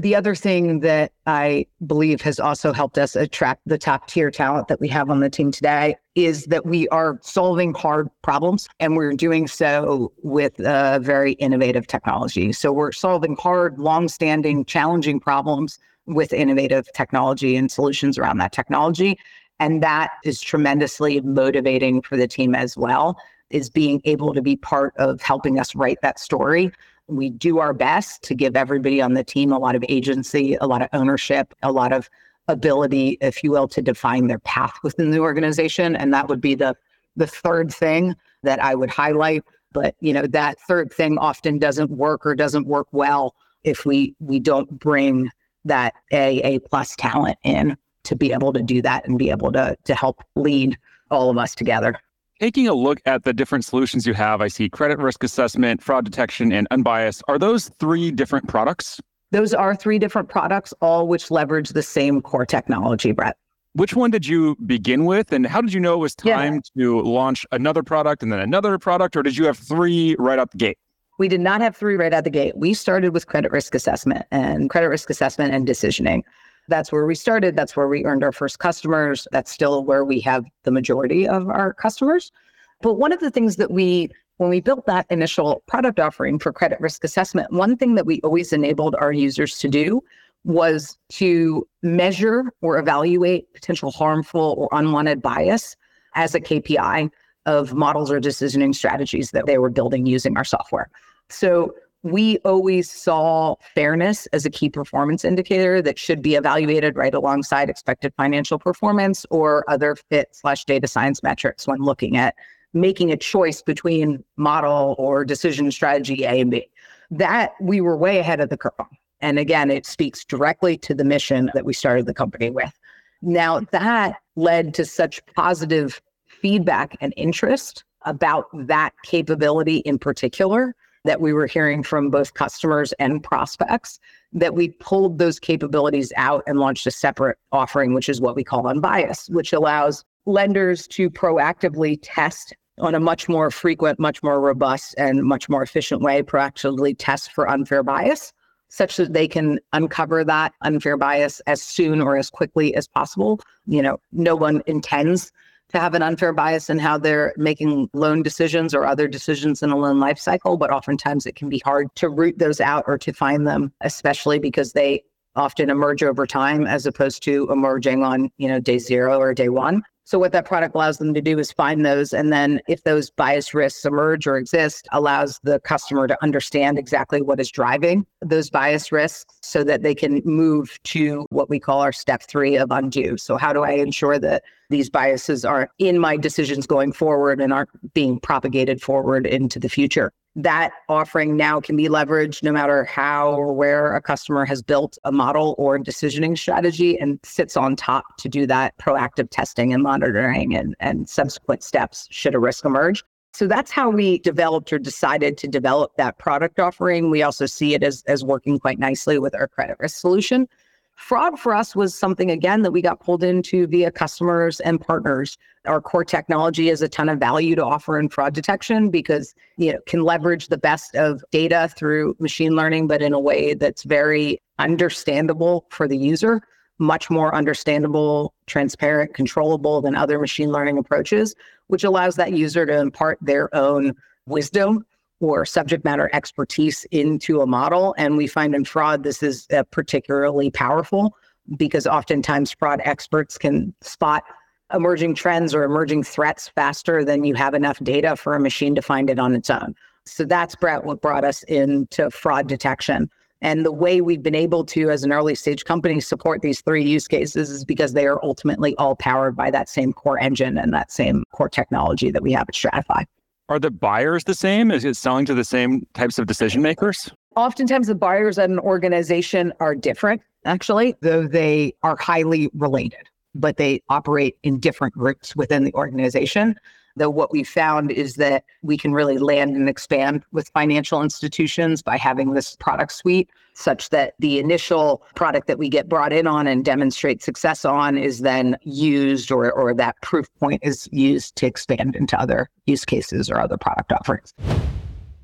The 0.01 0.17
other 0.17 0.35
thing 0.35 0.81
that 0.81 1.13
I 1.27 1.67
believe 1.87 2.21
has 2.23 2.41
also 2.41 2.73
helped 2.73 2.99
us 2.99 3.15
attract 3.15 3.61
the 3.65 3.79
top 3.79 4.09
tier 4.09 4.29
talent 4.29 4.67
that 4.67 4.81
we 4.81 4.89
have 4.89 5.09
on 5.09 5.21
the 5.21 5.31
team 5.31 5.53
today 5.53 5.95
is 6.17 6.47
that 6.47 6.67
we 6.67 6.89
are 6.89 7.21
solving 7.23 7.73
hard 7.75 8.09
problems 8.23 8.69
and 8.81 8.97
we're 8.97 9.13
doing 9.13 9.47
so 9.47 10.13
with 10.25 10.57
very 10.57 11.35
innovative 11.35 11.87
technology. 11.87 12.53
So 12.53 12.73
we're 12.73 12.91
solving 12.91 13.37
hard, 13.37 13.79
long-standing, 13.79 14.65
challenging 14.65 15.21
problems 15.21 15.79
with 16.07 16.33
innovative 16.33 16.89
technology 16.93 17.55
and 17.55 17.71
solutions 17.71 18.19
around 18.19 18.39
that 18.39 18.53
technology. 18.53 19.17
And 19.61 19.81
that 19.85 20.11
is 20.25 20.41
tremendously 20.41 21.21
motivating 21.21 22.03
for 22.03 22.17
the 22.17 22.27
team 22.27 22.57
as 22.57 22.77
well, 22.77 23.17
is 23.51 23.71
being 23.71 24.03
able 24.05 24.35
to 24.35 24.43
be 24.43 24.57
part 24.57 24.93
of 24.97 25.23
helping 25.23 25.61
us 25.61 25.77
write 25.77 25.99
that 26.03 26.19
story 26.19 26.73
we 27.09 27.31
do 27.31 27.59
our 27.59 27.73
best 27.73 28.23
to 28.25 28.35
give 28.35 28.57
everybody 28.57 29.01
on 29.01 29.15
the 29.15 29.25
team 29.25 29.53
a 29.53 29.59
lot 29.59 29.75
of 29.75 29.85
agency, 29.89 30.57
a 30.61 30.67
lot 30.67 30.83
of 30.83 30.89
ownership, 30.93 31.55
a 31.63 31.73
lot 31.73 31.93
of 31.93 32.09
ability, 32.49 33.19
if 33.21 33.43
you 33.43 33.51
will, 33.51 33.69
to 33.69 33.83
define 33.83 34.27
their 34.27 34.39
path 34.41 34.75
within 34.83 35.11
the 35.11 35.19
organization. 35.19 35.97
And 35.97 36.13
that 36.15 36.29
would 36.29 36.41
be 36.41 36.55
the 36.55 36.77
the 37.17 37.27
third 37.27 37.73
thing 37.73 38.17
that 38.43 38.61
I 38.63 38.75
would 38.75 38.91
highlight. 38.91 39.45
But 39.73 39.95
you 40.01 40.13
know, 40.13 40.27
that 40.27 40.59
third 40.61 40.93
thing 40.93 41.19
often 41.19 41.59
doesn't 41.59 41.91
work 41.91 42.27
or 42.27 42.35
doesn't 42.35 42.67
work 42.67 42.89
well 42.93 43.35
if 43.63 43.85
we 43.85 44.15
we 44.19 44.41
don't 44.41 44.79
bring 44.79 45.31
that 45.65 45.95
A 46.13 46.41
A 46.41 46.59
plus 46.61 46.95
talent 46.97 47.39
in 47.45 47.77
to 48.05 48.17
be 48.17 48.33
able 48.33 48.53
to 48.53 48.63
do 48.63 48.83
that 48.83 49.07
and 49.07 49.19
be 49.19 49.31
able 49.31 49.53
to 49.53 49.77
to 49.85 49.95
help 49.95 50.23
lead 50.37 50.79
all 51.11 51.31
of 51.31 51.39
us 51.39 51.55
together. 51.55 51.99
Taking 52.41 52.67
a 52.67 52.75
look 52.75 53.01
at 53.07 53.23
the 53.23 53.33
different 53.33 53.65
solutions 53.65 54.07
you 54.07 54.15
have, 54.15 54.41
I 54.41 54.49
see 54.49 54.69
credit 54.69 54.99
risk 54.99 55.23
assessment, 55.23 55.81
fraud 55.81 56.05
detection, 56.05 56.51
and 56.53 56.67
unbiased. 56.73 57.23
Are 57.29 57.39
those 57.39 57.69
three 57.79 58.11
different 58.11 58.49
products? 58.49 59.01
Those 59.31 59.55
are 59.55 59.77
three 59.77 60.01
different 60.01 60.29
products, 60.29 60.75
all 60.81 61.07
which 61.07 61.31
leverage 61.31 61.69
the 61.71 61.83
same 61.83 62.21
core 62.21 62.45
technology, 62.45 63.13
Brett. 63.13 63.37
Which 63.75 63.95
one 63.95 64.11
did 64.11 64.27
you 64.27 64.57
begin 64.67 65.05
with? 65.05 65.33
And 65.33 65.47
how 65.47 65.61
did 65.61 65.73
you 65.73 65.79
know 65.79 65.95
it 65.95 65.99
was 65.99 66.15
time 66.17 66.61
yeah. 66.75 66.83
to 66.83 67.01
launch 67.03 67.47
another 67.53 67.85
product 67.85 68.23
and 68.23 68.33
then 68.33 68.41
another 68.41 68.79
product? 68.79 69.17
Or 69.17 69.23
did 69.23 69.37
you 69.37 69.47
have 69.47 69.59
three 69.59 70.17
right 70.19 70.39
out 70.39 70.51
the 70.51 70.59
gate? 70.59 70.79
We 71.19 71.29
did 71.29 71.41
not 71.41 71.61
have 71.61 71.77
three 71.77 71.97
right 71.97 72.13
out 72.13 72.25
the 72.25 72.31
gate. 72.31 72.57
We 72.57 72.75
started 72.75 73.13
with 73.13 73.29
credit 73.29 73.53
risk 73.53 73.77
assessment 73.77 74.27
and 74.33 74.71
credit 74.71 74.89
risk 74.89 75.09
assessment 75.09 75.55
and 75.55 75.67
decisioning. 75.67 76.23
That's 76.69 76.91
where 76.91 77.07
we 77.07 77.15
started. 77.15 77.57
That's 77.57 77.77
where 77.77 77.89
we 77.89 78.05
earned 78.05 78.25
our 78.25 78.33
first 78.33 78.59
customers. 78.59 79.29
That's 79.33 79.51
still 79.51 79.85
where 79.85 80.05
we 80.05 80.21
have 80.21 80.45
the 80.63 80.71
majority 80.71 81.29
of 81.29 81.49
our 81.49 81.75
customers. 81.75 82.33
But 82.81 82.95
one 82.95 83.13
of 83.13 83.21
the 83.21 83.31
things 83.31 83.57
that 83.57 83.71
we, 83.71 84.11
when 84.39 84.51
we 84.51 84.61
built 84.61 84.87
that 84.87 85.07
initial 85.11 85.63
product 85.67 86.01
offering 86.01 86.39
for 86.39 86.53
credit 86.53 86.81
risk 86.81 87.05
assessment, 87.05 87.53
one 87.53 87.77
thing 87.77 87.95
that 87.95 88.07
we 88.07 88.21
always 88.23 88.53
enabled 88.53 88.95
our 88.99 89.13
users 89.13 89.59
to 89.59 89.69
do 89.69 90.03
was 90.45 90.99
to 91.09 91.67
measure 91.83 92.53
or 92.61 92.79
evaluate 92.79 93.53
potential 93.55 93.91
harmful 93.91 94.55
or 94.59 94.69
unwanted 94.79 95.23
bias 95.23 95.77
as 96.15 96.35
a 96.35 96.41
KPI 96.41 97.11
of 97.47 97.75
models 97.75 98.11
or 98.11 98.21
decisioning 98.21 98.75
strategies 98.75 99.31
that 99.31 99.47
they 99.47 99.59
were 99.59 99.71
building 99.71 100.07
using 100.07 100.37
our 100.37 100.45
software. 100.45 100.89
So 101.29 101.75
we 102.05 102.37
always 102.45 102.91
saw 102.91 103.57
fairness 103.75 104.27
as 104.27 104.45
a 104.45 104.51
key 104.51 104.69
performance 104.69 105.25
indicator 105.25 105.81
that 105.81 105.99
should 105.99 106.21
be 106.21 106.35
evaluated 106.35 106.97
right 106.97 107.15
alongside 107.15 107.71
expected 107.71 108.13
financial 108.15 108.59
performance 108.59 109.25
or 109.31 109.65
other 109.69 109.97
fit 109.97 110.29
slash 110.33 110.67
data 110.67 110.87
science 110.87 111.23
metrics 111.23 111.67
when 111.67 111.79
looking 111.79 112.19
at 112.19 112.35
making 112.75 113.11
a 113.11 113.17
choice 113.17 113.63
between 113.63 114.23
model 114.37 114.95
or 114.99 115.25
decision 115.25 115.71
strategy 115.71 116.25
A 116.25 116.41
and 116.41 116.51
B. 116.51 116.69
That 117.11 117.53
we 117.59 117.81
were 117.81 117.97
way 117.97 118.19
ahead 118.19 118.41
of 118.41 118.51
the 118.51 118.59
curve. 118.59 118.73
And 119.21 119.39
again, 119.39 119.71
it 119.71 119.87
speaks 119.87 120.27
directly 120.27 120.77
to 120.79 120.95
the 120.95 121.05
mission 121.05 121.51
that 121.55 121.65
we 121.65 121.73
started 121.73 122.05
the 122.05 122.13
company 122.13 122.51
with. 122.51 122.79
Now, 123.23 123.61
that 123.73 124.17
led 124.37 124.75
to 124.75 124.85
such 124.85 125.25
positive 125.35 126.03
feedback 126.27 126.99
and 127.01 127.15
interest 127.17 127.85
about 128.03 128.45
that 128.67 128.93
capability 129.05 129.79
in 129.79 129.99
particular 129.99 130.75
that 131.05 131.21
we 131.21 131.33
were 131.33 131.47
hearing 131.47 131.83
from 131.83 132.11
both 132.11 132.35
customers 132.35 132.93
and 132.95 133.23
prospects 133.23 133.99
that 134.33 134.55
we 134.55 134.71
pulled 134.71 135.19
those 135.19 135.39
capabilities 135.39 136.13
out 136.17 136.43
and 136.47 136.59
launched 136.59 136.87
a 136.87 136.91
separate 136.91 137.39
offering, 137.53 137.95
which 137.95 138.09
is 138.09 138.21
what 138.21 138.35
we 138.35 138.43
call 138.43 138.67
unbiased, 138.67 139.31
which 139.31 139.53
allows 139.53 140.05
lenders 140.27 140.87
to 140.89 141.11
proactively 141.11 141.99
test 142.03 142.55
on 142.79 142.95
a 142.95 143.01
much 143.01 143.29
more 143.29 143.51
frequent, 143.51 144.01
much 144.01 144.23
more 144.23 144.41
robust, 144.41 144.95
and 144.99 145.23
much 145.23 145.49
more 145.49 145.63
efficient 145.63 146.03
way, 146.03 146.23
proactively 146.23 146.95
test 146.99 147.31
for 147.33 147.49
unfair 147.49 147.83
bias 147.83 148.33
such 148.69 148.97
that 148.97 149.13
they 149.13 149.29
can 149.29 149.61
uncover 149.73 150.25
that 150.25 150.53
unfair 150.63 150.97
bias 150.97 151.41
as 151.47 151.63
soon 151.63 152.01
or 152.01 152.17
as 152.17 152.29
quickly 152.29 152.75
as 152.75 152.89
possible. 152.89 153.39
You 153.67 153.81
know, 153.83 154.01
no 154.11 154.35
one 154.35 154.63
intends 154.67 155.31
to 155.75 155.81
have 155.81 155.95
an 155.95 156.03
unfair 156.03 156.33
bias 156.33 156.71
in 156.71 156.79
how 156.79 156.97
they're 156.97 157.35
making 157.37 157.91
loan 157.95 158.23
decisions 158.23 158.75
or 158.75 158.87
other 158.87 159.09
decisions 159.09 159.63
in 159.63 159.71
a 159.71 159.77
loan 159.77 159.99
life 159.99 160.19
cycle, 160.19 160.57
but 160.57 160.71
oftentimes 160.71 161.27
it 161.27 161.35
can 161.35 161.49
be 161.49 161.61
hard 161.65 161.89
to 161.97 162.09
root 162.09 162.39
those 162.39 162.61
out 162.61 162.85
or 162.87 162.97
to 162.97 163.13
find 163.13 163.47
them, 163.47 163.73
especially 163.81 164.39
because 164.39 164.73
they 164.73 165.03
often 165.37 165.69
emerge 165.69 166.03
over 166.03 166.27
time 166.27 166.65
as 166.67 166.87
opposed 166.87 167.23
to 167.25 167.51
emerging 167.51 168.05
on, 168.05 168.31
you 168.39 168.47
know, 168.47 168.61
day 168.61 168.79
zero 168.79 169.19
or 169.19 169.35
day 169.35 169.49
one. 169.49 169.83
So 170.07 170.19
what 170.19 170.33
that 170.33 170.45
product 170.45 170.75
allows 170.75 170.99
them 170.99 171.15
to 171.15 171.23
do 171.23 171.39
is 171.39 171.51
find 171.51 171.85
those. 171.85 172.13
And 172.13 172.31
then 172.33 172.61
if 172.69 172.85
those 172.85 173.11
bias 173.11 173.55
risks 173.55 173.87
emerge 173.87 174.27
or 174.27 174.37
exist, 174.37 174.87
allows 174.93 175.41
the 175.45 175.61
customer 175.61 176.07
to 176.07 176.23
understand 176.23 176.79
exactly 176.79 177.23
what 177.23 177.41
is 177.41 177.51
driving 177.51 178.07
those 178.21 178.51
bias 178.51 178.93
risks 178.93 179.35
so 179.43 179.65
that 179.65 179.83
they 179.83 179.95
can 179.95 180.21
move 180.25 180.79
to 180.85 181.27
what 181.31 181.49
we 181.49 181.59
call 181.59 181.81
our 181.81 181.93
step 181.93 182.23
three 182.23 182.57
of 182.57 182.71
undo. 182.71 183.17
So 183.17 183.37
how 183.37 183.53
do 183.53 183.63
I 183.63 183.73
ensure 183.73 184.19
that 184.19 184.43
these 184.69 184.91
biases 184.91 185.45
are 185.45 185.71
in 185.79 185.99
my 185.99 186.17
decisions 186.17 186.67
going 186.67 186.93
forward 186.93 187.41
and 187.41 187.53
aren't 187.53 187.95
being 187.95 188.21
propagated 188.21 188.83
forward 188.83 189.27
into 189.27 189.59
the 189.59 189.69
future? 189.69 190.13
That 190.37 190.73
offering 190.89 191.37
now 191.37 191.61
can 191.61 191.77
be 191.77 191.89
leveraged 191.89 192.43
no 192.43 192.51
matter 192.51 192.85
how 192.85 193.33
or 193.33 193.53
where 193.53 193.95
a 193.95 194.03
customer 194.03 194.45
has 194.45 194.63
built 194.63 194.99
a 195.05 195.13
model 195.13 195.55
or 195.59 195.79
decisioning 195.79 196.37
strategy 196.37 196.99
and 196.99 197.21
sits 197.23 197.57
on 197.57 197.77
top 197.77 198.05
to 198.19 198.29
do 198.29 198.47
that 198.47 198.77
proactive 198.79 199.29
testing 199.31 199.73
and 199.73 199.83
monitoring 199.83 200.57
and, 200.57 200.75
and 200.81 201.09
subsequent 201.09 201.63
steps 201.63 202.09
should 202.11 202.35
a 202.35 202.39
risk 202.39 202.65
emerge. 202.65 203.05
So 203.33 203.49
that's 203.49 203.71
how 203.71 203.91
we 203.91 204.19
developed 204.19 204.73
or 204.73 204.79
decided 204.79 205.37
to 205.39 205.49
develop 205.49 205.97
that 205.97 206.19
product 206.19 206.61
offering. 206.61 207.11
We 207.11 207.23
also 207.23 207.47
see 207.47 207.75
it 207.75 207.83
as, 207.83 208.05
as 208.07 208.25
working 208.25 208.61
quite 208.61 208.79
nicely 208.79 209.19
with 209.19 209.35
our 209.35 209.49
credit 209.49 209.77
risk 209.81 209.97
solution. 209.97 210.49
Fraud 210.97 211.39
for 211.39 211.55
us 211.55 211.75
was 211.75 211.95
something, 211.95 212.31
again, 212.31 212.63
that 212.63 212.71
we 212.71 212.81
got 212.81 213.01
pulled 213.01 213.25
into 213.25 213.67
via 213.67 213.91
customers 213.91 214.61
and 214.61 214.81
partners. 214.81 215.37
Our 215.67 215.81
core 215.81 216.05
technology 216.05 216.69
has 216.69 216.83
a 216.83 216.89
ton 216.89 217.09
of 217.09 217.19
value 217.19 217.55
to 217.57 217.65
offer 217.65 217.99
in 217.99 218.09
fraud 218.09 218.33
detection 218.35 218.91
because 218.91 219.35
you 219.57 219.73
know 219.73 219.79
can 219.87 220.03
leverage 220.03 220.49
the 220.49 220.59
best 220.59 220.95
of 220.95 221.25
data 221.31 221.71
through 221.77 222.17
machine 222.21 222.55
learning, 222.55 222.87
but 222.87 223.03
in 223.03 223.13
a 223.13 223.21
way 223.21 223.55
that's 223.55 223.83
very 223.83 224.41
understandable 224.59 225.67
for 225.71 225.89
the 225.89 225.97
user, 225.97 226.41
much 226.79 227.11
more 227.11 227.35
understandable, 227.35 228.35
transparent, 228.47 229.15
controllable 229.15 229.81
than 229.81 229.95
other 229.97 230.19
machine 230.19 230.51
learning 230.51 230.79
approaches, 230.79 231.35
which 231.67 231.85
allows 231.85 232.17
that 232.17 232.33
user 232.33 232.67
to 232.67 232.79
impart 232.79 233.19
their 233.21 233.55
own 233.55 233.95
wisdom 234.27 234.85
or 235.25 235.45
subject 235.45 235.85
matter 235.85 236.11
expertise 236.13 236.85
into 236.91 237.41
a 237.41 237.47
model. 237.47 237.95
And 237.99 238.17
we 238.17 238.27
find 238.27 238.55
in 238.55 238.65
fraud, 238.65 239.03
this 239.03 239.23
is 239.23 239.47
uh, 239.53 239.63
particularly 239.71 240.51
powerful 240.51 241.17
because 241.57 241.87
oftentimes 241.87 242.53
fraud 242.53 242.81
experts 242.85 243.37
can 243.39 243.75
spot 243.81 244.25
emerging 244.73 245.15
trends 245.15 245.55
or 245.55 245.63
emerging 245.63 246.03
threats 246.03 246.49
faster 246.49 247.05
than 247.05 247.25
you 247.25 247.35
have 247.35 247.55
enough 247.55 247.79
data 247.81 248.17
for 248.17 248.35
a 248.35 248.41
machine 248.41 248.75
to 248.75 248.83
find 248.83 249.11
it 249.11 249.19
on 249.19 249.35
its 249.35 249.51
own. 249.51 249.75
So 250.07 250.25
that's 250.25 250.55
Brett 250.55 250.85
what 250.85 251.01
brought 251.01 251.25
us 251.25 251.43
into 251.45 252.11
fraud 252.11 252.47
detection. 252.47 253.11
And 253.41 253.65
the 253.65 253.73
way 253.73 254.01
we've 254.01 254.23
been 254.23 254.35
able 254.35 254.65
to, 254.67 254.91
as 254.91 255.05
an 255.05 255.13
early 255.13 255.35
stage 255.35 255.65
company, 255.65 256.01
support 256.01 256.41
these 256.41 256.63
three 256.63 256.85
use 256.85 257.07
cases 257.07 257.51
is 257.51 257.65
because 257.65 257.93
they 257.93 258.07
are 258.07 258.19
ultimately 258.25 258.75
all 258.77 258.97
powered 258.97 259.37
by 259.37 259.51
that 259.51 259.69
same 259.69 259.93
core 259.93 260.19
engine 260.19 260.57
and 260.57 260.73
that 260.73 260.91
same 260.91 261.25
core 261.33 261.49
technology 261.49 262.11
that 262.11 262.23
we 262.23 262.33
have 262.33 262.49
at 262.49 262.55
Stratyfy. 262.55 263.05
Are 263.51 263.59
the 263.59 263.71
buyers 263.71 264.25
the 264.25 264.35
same? 264.35 264.71
Is 264.71 264.85
it 264.85 264.97
selling 264.97 265.27
to 265.27 265.35
the 265.35 265.45
same 265.45 265.87
types 265.93 266.19
of 266.19 266.27
decision 266.27 266.63
makers? 266.63 267.11
Oftentimes, 267.37 267.89
the 267.89 267.95
buyers 267.95 268.39
at 268.39 268.49
an 268.49 268.59
organization 268.59 269.53
are 269.61 269.75
different, 269.75 270.23
actually, 270.47 270.95
though 271.03 271.27
they 271.27 271.75
are 271.83 271.97
highly 271.97 272.49
related, 272.55 273.11
but 273.35 273.59
they 273.59 273.83
operate 273.91 274.39
in 274.45 274.61
different 274.61 274.95
groups 274.95 275.37
within 275.37 275.65
the 275.65 275.75
organization. 275.75 276.55
Though 276.97 277.11
what 277.11 277.33
we 277.33 277.43
found 277.43 277.91
is 277.91 278.15
that 278.17 278.45
we 278.63 278.77
can 278.77 278.93
really 278.93 279.19
land 279.19 279.57
and 279.57 279.69
expand 279.69 280.25
with 280.33 280.49
financial 280.51 281.03
institutions 281.03 281.83
by 281.83 281.97
having 281.97 282.35
this 282.35 282.57
product 282.57 282.93
suite, 282.93 283.31
such 283.55 283.91
that 283.91 284.15
the 284.19 284.39
initial 284.39 285.03
product 285.15 285.47
that 285.49 285.59
we 285.59 285.69
get 285.69 285.89
brought 285.89 286.13
in 286.13 286.27
on 286.27 286.47
and 286.47 286.65
demonstrate 286.65 287.23
success 287.23 287.65
on 287.65 287.99
is 287.99 288.21
then 288.21 288.57
used 288.63 289.33
or, 289.33 289.51
or 289.53 289.75
that 289.75 289.97
proof 290.03 290.27
point 290.39 290.61
is 290.63 290.89
used 290.93 291.35
to 291.37 291.47
expand 291.47 291.97
into 291.97 292.19
other 292.19 292.49
use 292.67 292.85
cases 292.85 293.31
or 293.31 293.41
other 293.41 293.57
product 293.57 293.93
offerings. 293.93 294.35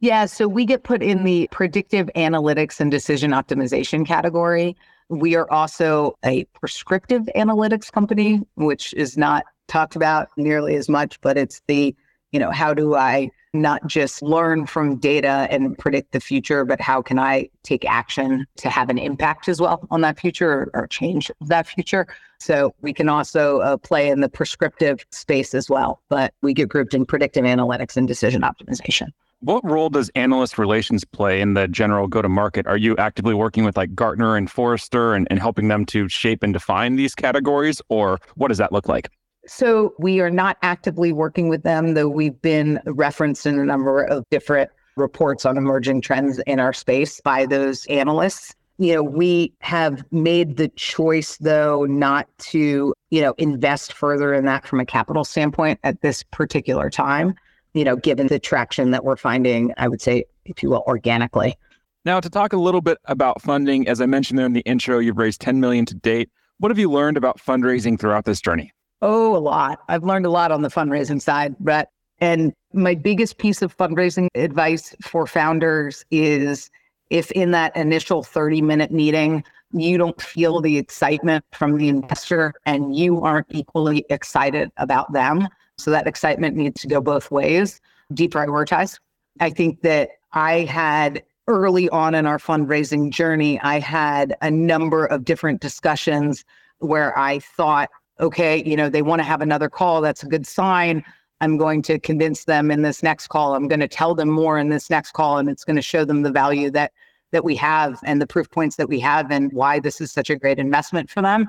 Yeah, 0.00 0.24
so 0.24 0.48
we 0.48 0.64
get 0.64 0.82
put 0.82 1.02
in 1.02 1.24
the 1.24 1.46
predictive 1.52 2.08
analytics 2.16 2.80
and 2.80 2.90
decision 2.90 3.32
optimization 3.32 4.06
category. 4.06 4.74
We 5.10 5.34
are 5.36 5.50
also 5.50 6.16
a 6.24 6.44
prescriptive 6.54 7.28
analytics 7.36 7.92
company, 7.92 8.40
which 8.54 8.94
is 8.94 9.18
not 9.18 9.44
talked 9.68 9.96
about 9.96 10.28
nearly 10.38 10.74
as 10.76 10.88
much, 10.88 11.20
but 11.20 11.36
it's 11.36 11.60
the, 11.66 11.94
you 12.32 12.40
know, 12.40 12.50
how 12.50 12.72
do 12.72 12.94
I 12.94 13.30
not 13.52 13.86
just 13.86 14.22
learn 14.22 14.64
from 14.64 14.96
data 14.96 15.46
and 15.50 15.76
predict 15.76 16.12
the 16.12 16.20
future, 16.20 16.64
but 16.64 16.80
how 16.80 17.02
can 17.02 17.18
I 17.18 17.50
take 17.62 17.84
action 17.84 18.46
to 18.56 18.70
have 18.70 18.88
an 18.88 18.96
impact 18.96 19.48
as 19.48 19.60
well 19.60 19.86
on 19.90 20.00
that 20.00 20.18
future 20.18 20.70
or, 20.72 20.86
change 20.86 21.30
that 21.42 21.66
future? 21.66 22.06
So 22.38 22.74
we 22.80 22.94
can 22.94 23.10
also 23.10 23.58
uh, 23.58 23.76
play 23.76 24.08
in 24.08 24.20
the 24.20 24.30
prescriptive 24.30 25.04
space 25.10 25.52
as 25.52 25.68
well, 25.68 26.00
but 26.08 26.32
we 26.40 26.54
get 26.54 26.70
grouped 26.70 26.94
in 26.94 27.04
predictive 27.04 27.44
analytics 27.44 27.98
and 27.98 28.08
decision 28.08 28.40
optimization. 28.42 29.08
What 29.42 29.64
role 29.64 29.88
does 29.88 30.10
analyst 30.14 30.58
relations 30.58 31.02
play 31.02 31.40
in 31.40 31.54
the 31.54 31.66
general 31.66 32.06
go 32.08 32.20
to 32.20 32.28
market? 32.28 32.66
Are 32.66 32.76
you 32.76 32.94
actively 32.98 33.32
working 33.32 33.64
with 33.64 33.74
like 33.74 33.94
Gartner 33.94 34.36
and 34.36 34.50
Forrester 34.50 35.14
and, 35.14 35.26
and 35.30 35.38
helping 35.38 35.68
them 35.68 35.86
to 35.86 36.10
shape 36.10 36.42
and 36.42 36.52
define 36.52 36.96
these 36.96 37.14
categories, 37.14 37.80
or 37.88 38.18
what 38.34 38.48
does 38.48 38.58
that 38.58 38.70
look 38.70 38.86
like? 38.86 39.10
So 39.46 39.94
we 39.98 40.20
are 40.20 40.30
not 40.30 40.58
actively 40.60 41.10
working 41.14 41.48
with 41.48 41.62
them, 41.62 41.94
though 41.94 42.08
we've 42.08 42.40
been 42.42 42.80
referenced 42.84 43.46
in 43.46 43.58
a 43.58 43.64
number 43.64 44.02
of 44.04 44.24
different 44.30 44.70
reports 44.96 45.46
on 45.46 45.56
emerging 45.56 46.02
trends 46.02 46.38
in 46.40 46.60
our 46.60 46.74
space 46.74 47.22
by 47.22 47.46
those 47.46 47.86
analysts. 47.86 48.54
You 48.76 48.96
know, 48.96 49.02
we 49.02 49.54
have 49.60 50.04
made 50.12 50.58
the 50.58 50.68
choice, 50.68 51.38
though, 51.38 51.86
not 51.86 52.28
to, 52.50 52.92
you 53.08 53.22
know, 53.22 53.34
invest 53.38 53.94
further 53.94 54.34
in 54.34 54.44
that 54.44 54.66
from 54.66 54.80
a 54.80 54.86
capital 54.86 55.24
standpoint 55.24 55.80
at 55.82 56.02
this 56.02 56.24
particular 56.24 56.90
time 56.90 57.34
you 57.74 57.84
know, 57.84 57.96
given 57.96 58.26
the 58.26 58.38
traction 58.38 58.90
that 58.90 59.04
we're 59.04 59.16
finding, 59.16 59.72
I 59.76 59.88
would 59.88 60.00
say, 60.00 60.24
if 60.44 60.62
you 60.62 60.70
will, 60.70 60.84
organically. 60.86 61.56
Now, 62.04 62.20
to 62.20 62.30
talk 62.30 62.52
a 62.52 62.56
little 62.56 62.80
bit 62.80 62.98
about 63.04 63.42
funding, 63.42 63.86
as 63.86 64.00
I 64.00 64.06
mentioned 64.06 64.38
there 64.38 64.46
in 64.46 64.54
the 64.54 64.60
intro, 64.60 64.98
you've 64.98 65.18
raised 65.18 65.40
10 65.40 65.60
million 65.60 65.84
to 65.86 65.94
date. 65.94 66.30
What 66.58 66.70
have 66.70 66.78
you 66.78 66.90
learned 66.90 67.16
about 67.16 67.38
fundraising 67.38 67.98
throughout 67.98 68.24
this 68.24 68.40
journey? 68.40 68.72
Oh, 69.02 69.36
a 69.36 69.38
lot. 69.38 69.80
I've 69.88 70.04
learned 70.04 70.26
a 70.26 70.30
lot 70.30 70.52
on 70.52 70.62
the 70.62 70.68
fundraising 70.68 71.20
side, 71.20 71.58
Brett. 71.58 71.90
And 72.20 72.52
my 72.72 72.94
biggest 72.94 73.38
piece 73.38 73.62
of 73.62 73.76
fundraising 73.76 74.28
advice 74.34 74.94
for 75.02 75.26
founders 75.26 76.04
is 76.10 76.70
if 77.08 77.30
in 77.32 77.50
that 77.52 77.74
initial 77.76 78.22
30 78.22 78.62
minute 78.62 78.90
meeting, 78.90 79.42
you 79.72 79.98
don't 79.98 80.20
feel 80.20 80.60
the 80.60 80.78
excitement 80.78 81.44
from 81.52 81.76
the 81.76 81.88
investor 81.88 82.52
and 82.66 82.96
you 82.96 83.22
aren't 83.22 83.46
equally 83.50 84.04
excited 84.10 84.70
about 84.76 85.12
them, 85.12 85.48
so 85.82 85.90
that 85.90 86.06
excitement 86.06 86.56
needs 86.56 86.80
to 86.82 86.88
go 86.88 87.00
both 87.00 87.30
ways. 87.30 87.80
Deprioritize. 88.12 88.98
I 89.40 89.50
think 89.50 89.82
that 89.82 90.10
I 90.32 90.60
had 90.60 91.22
early 91.46 91.88
on 91.90 92.14
in 92.14 92.26
our 92.26 92.38
fundraising 92.38 93.10
journey, 93.10 93.60
I 93.60 93.80
had 93.80 94.36
a 94.40 94.50
number 94.50 95.06
of 95.06 95.24
different 95.24 95.60
discussions 95.60 96.44
where 96.78 97.18
I 97.18 97.40
thought, 97.40 97.90
okay, 98.20 98.62
you 98.64 98.76
know, 98.76 98.88
they 98.88 99.02
want 99.02 99.20
to 99.20 99.24
have 99.24 99.40
another 99.40 99.68
call. 99.68 100.00
That's 100.00 100.22
a 100.22 100.28
good 100.28 100.46
sign. 100.46 101.04
I'm 101.40 101.56
going 101.56 101.82
to 101.82 101.98
convince 101.98 102.44
them 102.44 102.70
in 102.70 102.82
this 102.82 103.02
next 103.02 103.28
call. 103.28 103.54
I'm 103.54 103.66
going 103.66 103.80
to 103.80 103.88
tell 103.88 104.14
them 104.14 104.30
more 104.30 104.58
in 104.58 104.68
this 104.68 104.90
next 104.90 105.12
call, 105.12 105.38
and 105.38 105.48
it's 105.48 105.64
going 105.64 105.76
to 105.76 105.82
show 105.82 106.04
them 106.04 106.22
the 106.22 106.30
value 106.30 106.70
that 106.70 106.92
that 107.32 107.44
we 107.44 107.54
have 107.56 108.00
and 108.04 108.20
the 108.20 108.26
proof 108.26 108.50
points 108.50 108.74
that 108.76 108.88
we 108.88 108.98
have 108.98 109.30
and 109.30 109.52
why 109.52 109.78
this 109.78 110.00
is 110.00 110.10
such 110.10 110.30
a 110.30 110.36
great 110.36 110.58
investment 110.58 111.08
for 111.08 111.22
them. 111.22 111.46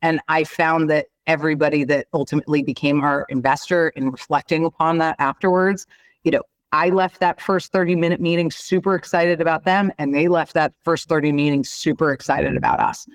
And 0.00 0.20
I 0.28 0.44
found 0.44 0.88
that 0.90 1.06
everybody 1.26 1.84
that 1.84 2.06
ultimately 2.12 2.62
became 2.62 3.02
our 3.02 3.26
investor 3.28 3.88
in 3.90 4.10
reflecting 4.10 4.64
upon 4.64 4.98
that 4.98 5.16
afterwards, 5.18 5.86
you 6.22 6.30
know, 6.30 6.42
I 6.72 6.88
left 6.88 7.20
that 7.20 7.40
first 7.40 7.70
30 7.70 7.94
minute 7.94 8.20
meeting 8.20 8.50
super 8.50 8.94
excited 8.96 9.40
about 9.40 9.64
them, 9.64 9.92
and 9.98 10.14
they 10.14 10.26
left 10.28 10.54
that 10.54 10.72
first 10.82 11.08
30 11.08 11.32
meeting 11.32 11.62
super 11.62 12.12
excited 12.12 12.56
about 12.56 12.80
us. 12.80 13.06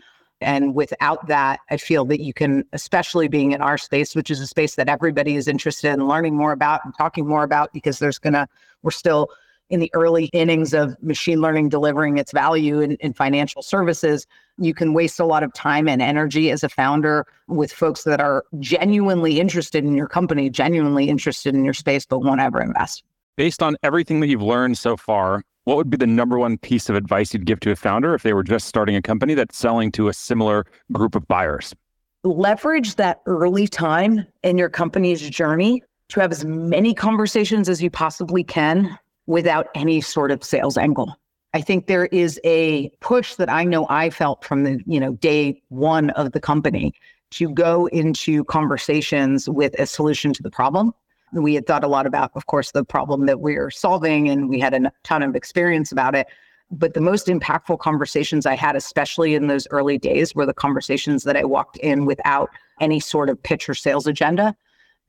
And 0.41 0.73
without 0.73 1.27
that, 1.27 1.59
I 1.69 1.75
feel 1.75 2.05
that 2.05 2.21
you 2.21 2.33
can, 2.33 2.63
especially 2.71 3.27
being 3.27 3.51
in 3.51 3.61
our 3.61 3.77
space, 3.77 4.15
which 4.15 4.31
is 4.31 4.39
a 4.39 4.47
space 4.47 4.75
that 4.75 4.87
everybody 4.87 5.35
is 5.35 5.49
interested 5.49 5.91
in 5.91 6.07
learning 6.07 6.35
more 6.35 6.53
about 6.53 6.79
and 6.85 6.93
talking 6.97 7.27
more 7.27 7.43
about, 7.43 7.73
because 7.73 7.99
there's 7.99 8.19
to, 8.19 8.47
we're 8.81 8.91
still 8.91 9.27
in 9.69 9.79
the 9.79 9.91
early 9.93 10.25
innings 10.25 10.73
of 10.73 11.01
machine 11.01 11.41
learning 11.41 11.69
delivering 11.69 12.17
its 12.17 12.31
value 12.31 12.79
in, 12.79 12.93
in, 12.97 13.13
financial 13.13 13.61
services, 13.61 14.25
you 14.57 14.73
can 14.73 14.93
waste 14.93 15.19
a 15.19 15.25
lot 15.25 15.43
of 15.43 15.53
time 15.53 15.87
and 15.87 16.01
energy 16.01 16.49
as 16.49 16.63
a 16.63 16.69
founder 16.69 17.25
with 17.47 17.71
folks 17.71 18.03
that 18.03 18.19
are 18.19 18.45
genuinely 18.59 19.39
interested 19.39 19.83
in 19.83 19.95
your 19.95 20.07
company, 20.07 20.49
genuinely 20.49 21.09
interested 21.09 21.53
in 21.53 21.63
your 21.63 21.73
space, 21.73 22.05
but 22.05 22.19
won't 22.19 22.41
ever 22.41 22.61
invest. 22.61 23.03
Based 23.35 23.61
on 23.61 23.77
everything 23.83 24.19
that 24.19 24.27
you've 24.27 24.41
learned 24.41 24.77
so 24.77 24.97
far, 24.97 25.43
what 25.65 25.77
would 25.77 25.89
be 25.89 25.97
the 25.97 26.07
number 26.07 26.39
one 26.39 26.57
piece 26.57 26.89
of 26.89 26.95
advice 26.95 27.33
you'd 27.33 27.45
give 27.45 27.59
to 27.61 27.71
a 27.71 27.75
founder 27.75 28.15
if 28.15 28.23
they 28.23 28.33
were 28.33 28.43
just 28.43 28.67
starting 28.67 28.95
a 28.95 29.01
company 29.01 29.35
that's 29.35 29.57
selling 29.57 29.91
to 29.93 30.07
a 30.07 30.13
similar 30.13 30.65
group 30.91 31.15
of 31.15 31.27
buyers? 31.27 31.75
Leverage 32.23 32.95
that 32.95 33.21
early 33.27 33.67
time 33.67 34.25
in 34.43 34.57
your 34.57 34.69
company's 34.69 35.29
journey 35.29 35.83
to 36.09 36.19
have 36.19 36.31
as 36.31 36.43
many 36.43 36.93
conversations 36.93 37.69
as 37.69 37.81
you 37.83 37.89
possibly 37.89 38.43
can 38.43 38.97
without 39.29 39.67
any 39.75 40.01
sort 40.01 40.31
of 40.31 40.43
sales 40.43 40.75
angle. 40.75 41.15
I 41.53 41.61
think 41.61 41.85
there 41.85 42.07
is 42.07 42.39
a 42.43 42.89
push 42.99 43.35
that 43.35 43.47
I 43.47 43.63
know 43.63 43.85
I 43.87 44.09
felt 44.09 44.43
from 44.43 44.63
the, 44.63 44.81
you 44.87 44.99
know, 44.99 45.13
day 45.13 45.61
one 45.69 46.09
of 46.11 46.31
the 46.31 46.39
company 46.39 46.93
to 47.31 47.49
go 47.53 47.85
into 47.87 48.43
conversations 48.45 49.47
with 49.47 49.79
a 49.79 49.85
solution 49.85 50.33
to 50.33 50.41
the 50.41 50.49
problem 50.49 50.93
We 51.33 51.53
had 51.53 51.67
thought 51.67 51.83
a 51.83 51.87
lot 51.87 52.05
about, 52.05 52.31
of 52.35 52.47
course, 52.47 52.71
the 52.71 52.83
problem 52.83 53.25
that 53.27 53.39
we 53.39 53.55
are 53.55 53.69
solving, 53.69 54.29
and 54.29 54.49
we 54.49 54.59
had 54.59 54.73
a 54.73 54.91
ton 55.03 55.21
of 55.21 55.35
experience 55.35 55.91
about 55.91 56.15
it. 56.15 56.27
But 56.71 56.93
the 56.93 57.01
most 57.01 57.27
impactful 57.27 57.79
conversations 57.79 58.45
I 58.45 58.55
had, 58.55 58.75
especially 58.75 59.35
in 59.35 59.47
those 59.47 59.67
early 59.71 59.97
days, 59.97 60.35
were 60.35 60.45
the 60.45 60.53
conversations 60.53 61.23
that 61.23 61.35
I 61.35 61.43
walked 61.43 61.77
in 61.77 62.05
without 62.05 62.49
any 62.79 62.99
sort 62.99 63.29
of 63.29 63.41
pitch 63.41 63.67
or 63.69 63.73
sales 63.73 64.07
agenda 64.07 64.55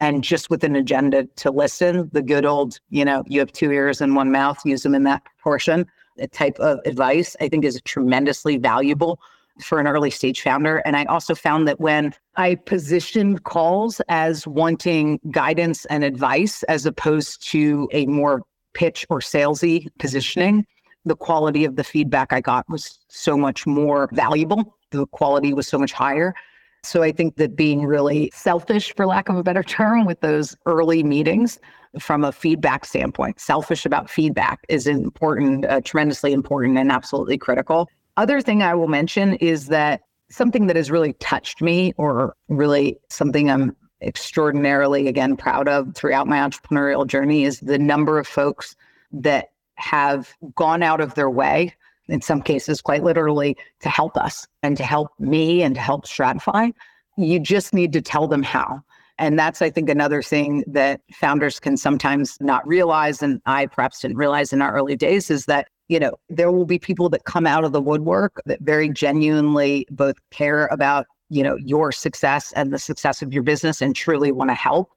and 0.00 0.24
just 0.24 0.50
with 0.50 0.64
an 0.64 0.76
agenda 0.76 1.24
to 1.36 1.50
listen. 1.50 2.10
The 2.12 2.22
good 2.22 2.44
old, 2.44 2.80
you 2.88 3.04
know, 3.04 3.22
you 3.26 3.38
have 3.40 3.52
two 3.52 3.70
ears 3.70 4.00
and 4.00 4.16
one 4.16 4.32
mouth, 4.32 4.58
use 4.64 4.82
them 4.82 4.94
in 4.94 5.04
that 5.04 5.24
proportion. 5.24 5.86
A 6.18 6.26
type 6.26 6.58
of 6.58 6.80
advice 6.84 7.36
I 7.40 7.48
think 7.48 7.64
is 7.64 7.80
tremendously 7.84 8.56
valuable 8.56 9.20
for 9.62 9.78
an 9.78 9.86
early 9.86 10.10
stage 10.10 10.40
founder. 10.40 10.78
And 10.78 10.96
I 10.96 11.04
also 11.04 11.34
found 11.34 11.68
that 11.68 11.80
when 11.80 12.14
I 12.36 12.54
positioned 12.54 13.44
calls 13.44 14.00
as 14.08 14.46
wanting 14.46 15.20
guidance 15.30 15.84
and 15.86 16.02
advice 16.02 16.62
as 16.64 16.86
opposed 16.86 17.46
to 17.50 17.88
a 17.92 18.06
more 18.06 18.42
pitch 18.72 19.06
or 19.10 19.20
salesy 19.20 19.88
positioning, 19.98 20.66
the 21.04 21.16
quality 21.16 21.64
of 21.64 21.76
the 21.76 21.84
feedback 21.84 22.32
I 22.32 22.40
got 22.40 22.68
was 22.68 22.98
so 23.08 23.36
much 23.36 23.66
more 23.66 24.08
valuable. 24.12 24.76
The 24.90 25.06
quality 25.06 25.52
was 25.52 25.66
so 25.66 25.78
much 25.78 25.92
higher. 25.92 26.34
So 26.82 27.02
I 27.02 27.12
think 27.12 27.36
that 27.36 27.56
being 27.56 27.84
really 27.84 28.30
selfish, 28.34 28.94
for 28.96 29.06
lack 29.06 29.28
of 29.28 29.36
a 29.36 29.42
better 29.42 29.62
term, 29.62 30.06
with 30.06 30.20
those 30.20 30.56
early 30.66 31.02
meetings 31.02 31.58
from 31.98 32.24
a 32.24 32.32
feedback 32.32 32.84
standpoint, 32.84 33.40
selfish 33.40 33.84
about 33.84 34.08
feedback 34.08 34.60
is 34.68 34.86
important, 34.86 35.66
uh, 35.66 35.80
tremendously 35.84 36.32
important, 36.32 36.78
and 36.78 36.90
absolutely 36.90 37.36
critical. 37.36 37.88
Other 38.16 38.40
thing 38.40 38.62
I 38.62 38.74
will 38.74 38.88
mention 38.88 39.34
is 39.36 39.66
that 39.66 40.02
something 40.30 40.68
that 40.68 40.76
has 40.76 40.90
really 40.90 41.12
touched 41.14 41.60
me, 41.60 41.92
or 41.96 42.34
really 42.48 42.98
something 43.08 43.50
I'm 43.50 43.76
extraordinarily, 44.02 45.08
again, 45.08 45.36
proud 45.36 45.68
of 45.68 45.94
throughout 45.94 46.26
my 46.26 46.38
entrepreneurial 46.38 47.06
journey, 47.06 47.44
is 47.44 47.60
the 47.60 47.78
number 47.78 48.18
of 48.18 48.26
folks 48.26 48.74
that 49.12 49.50
have 49.74 50.34
gone 50.54 50.82
out 50.82 51.00
of 51.00 51.14
their 51.14 51.30
way, 51.30 51.74
in 52.10 52.20
some 52.20 52.42
cases, 52.42 52.82
quite 52.82 53.02
literally, 53.02 53.56
to 53.80 53.88
help 53.88 54.16
us 54.16 54.46
and 54.62 54.76
to 54.76 54.82
help 54.82 55.10
me 55.18 55.62
and 55.62 55.74
to 55.74 55.80
help 55.80 56.04
Stratyfy. 56.04 56.72
You 57.16 57.38
just 57.38 57.72
need 57.72 57.92
to 57.92 58.02
tell 58.02 58.26
them 58.28 58.42
how. 58.42 58.82
And 59.18 59.38
that's, 59.38 59.60
I 59.60 59.70
think, 59.70 59.90
another 59.90 60.22
thing 60.22 60.64
that 60.66 61.02
founders 61.12 61.60
can 61.60 61.76
sometimes 61.76 62.38
not 62.40 62.66
realize. 62.66 63.22
And 63.22 63.40
I 63.44 63.66
perhaps 63.66 64.00
didn't 64.00 64.16
realize 64.16 64.52
in 64.52 64.62
our 64.62 64.74
early 64.74 64.96
days 64.96 65.30
is 65.30 65.44
that, 65.44 65.68
you 65.88 66.00
know, 66.00 66.12
there 66.30 66.50
will 66.50 66.64
be 66.64 66.78
people 66.78 67.10
that 67.10 67.24
come 67.24 67.46
out 67.46 67.64
of 67.64 67.72
the 67.72 67.82
woodwork 67.82 68.40
that 68.46 68.60
very 68.62 68.88
genuinely 68.88 69.86
both 69.90 70.16
care 70.30 70.66
about, 70.68 71.06
you 71.28 71.42
know, 71.42 71.56
your 71.56 71.92
success 71.92 72.52
and 72.56 72.72
the 72.72 72.78
success 72.78 73.20
of 73.20 73.32
your 73.32 73.42
business 73.42 73.82
and 73.82 73.94
truly 73.94 74.32
want 74.32 74.50
to 74.50 74.54
help. 74.54 74.90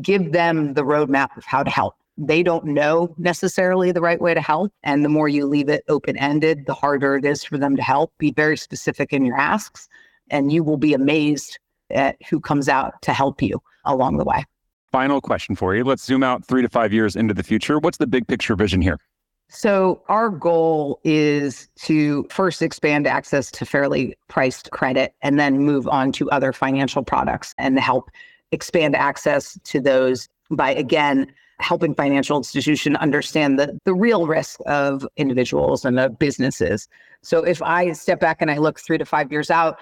Give 0.00 0.32
them 0.32 0.74
the 0.74 0.84
roadmap 0.84 1.36
of 1.36 1.44
how 1.44 1.62
to 1.62 1.70
help 1.70 1.94
they 2.16 2.42
don't 2.42 2.64
know 2.64 3.14
necessarily 3.18 3.92
the 3.92 4.00
right 4.00 4.20
way 4.20 4.34
to 4.34 4.40
help. 4.40 4.72
And 4.82 5.04
the 5.04 5.08
more 5.08 5.28
you 5.28 5.46
leave 5.46 5.68
it 5.68 5.84
open 5.88 6.16
ended, 6.16 6.66
the 6.66 6.74
harder 6.74 7.16
it 7.16 7.24
is 7.24 7.44
for 7.44 7.58
them 7.58 7.76
to 7.76 7.82
help. 7.82 8.12
Be 8.18 8.32
very 8.32 8.56
specific 8.56 9.12
in 9.12 9.24
your 9.24 9.36
asks, 9.36 9.88
and 10.30 10.52
you 10.52 10.62
will 10.62 10.76
be 10.76 10.94
amazed 10.94 11.58
at 11.90 12.16
who 12.28 12.40
comes 12.40 12.68
out 12.68 13.00
to 13.02 13.12
help 13.12 13.42
you 13.42 13.60
along 13.84 14.16
the 14.18 14.24
way. 14.24 14.44
Final 14.92 15.20
question 15.20 15.56
for 15.56 15.74
you. 15.74 15.82
Let's 15.82 16.04
zoom 16.04 16.22
out 16.22 16.44
three 16.44 16.62
to 16.62 16.68
five 16.68 16.92
years 16.92 17.16
into 17.16 17.34
the 17.34 17.42
future. 17.42 17.78
What's 17.78 17.98
the 17.98 18.06
big 18.06 18.28
picture 18.28 18.54
vision 18.54 18.80
here? 18.80 18.98
So, 19.48 20.02
our 20.08 20.30
goal 20.30 21.00
is 21.04 21.68
to 21.82 22.26
first 22.30 22.62
expand 22.62 23.06
access 23.06 23.50
to 23.52 23.66
fairly 23.66 24.16
priced 24.28 24.70
credit 24.70 25.14
and 25.22 25.38
then 25.38 25.58
move 25.58 25.86
on 25.86 26.12
to 26.12 26.30
other 26.30 26.52
financial 26.52 27.04
products 27.04 27.54
and 27.58 27.78
help 27.78 28.10
expand 28.52 28.96
access 28.96 29.58
to 29.64 29.80
those 29.80 30.28
by, 30.50 30.70
again, 30.74 31.32
helping 31.60 31.94
financial 31.94 32.36
institution 32.36 32.96
understand 32.96 33.58
the, 33.58 33.78
the 33.84 33.94
real 33.94 34.26
risk 34.26 34.60
of 34.66 35.06
individuals 35.16 35.84
and 35.84 35.98
of 35.98 36.18
businesses. 36.18 36.88
So 37.22 37.42
if 37.42 37.62
I 37.62 37.92
step 37.92 38.20
back 38.20 38.38
and 38.40 38.50
I 38.50 38.58
look 38.58 38.80
three 38.80 38.98
to 38.98 39.04
five 39.04 39.30
years 39.30 39.50
out, 39.50 39.78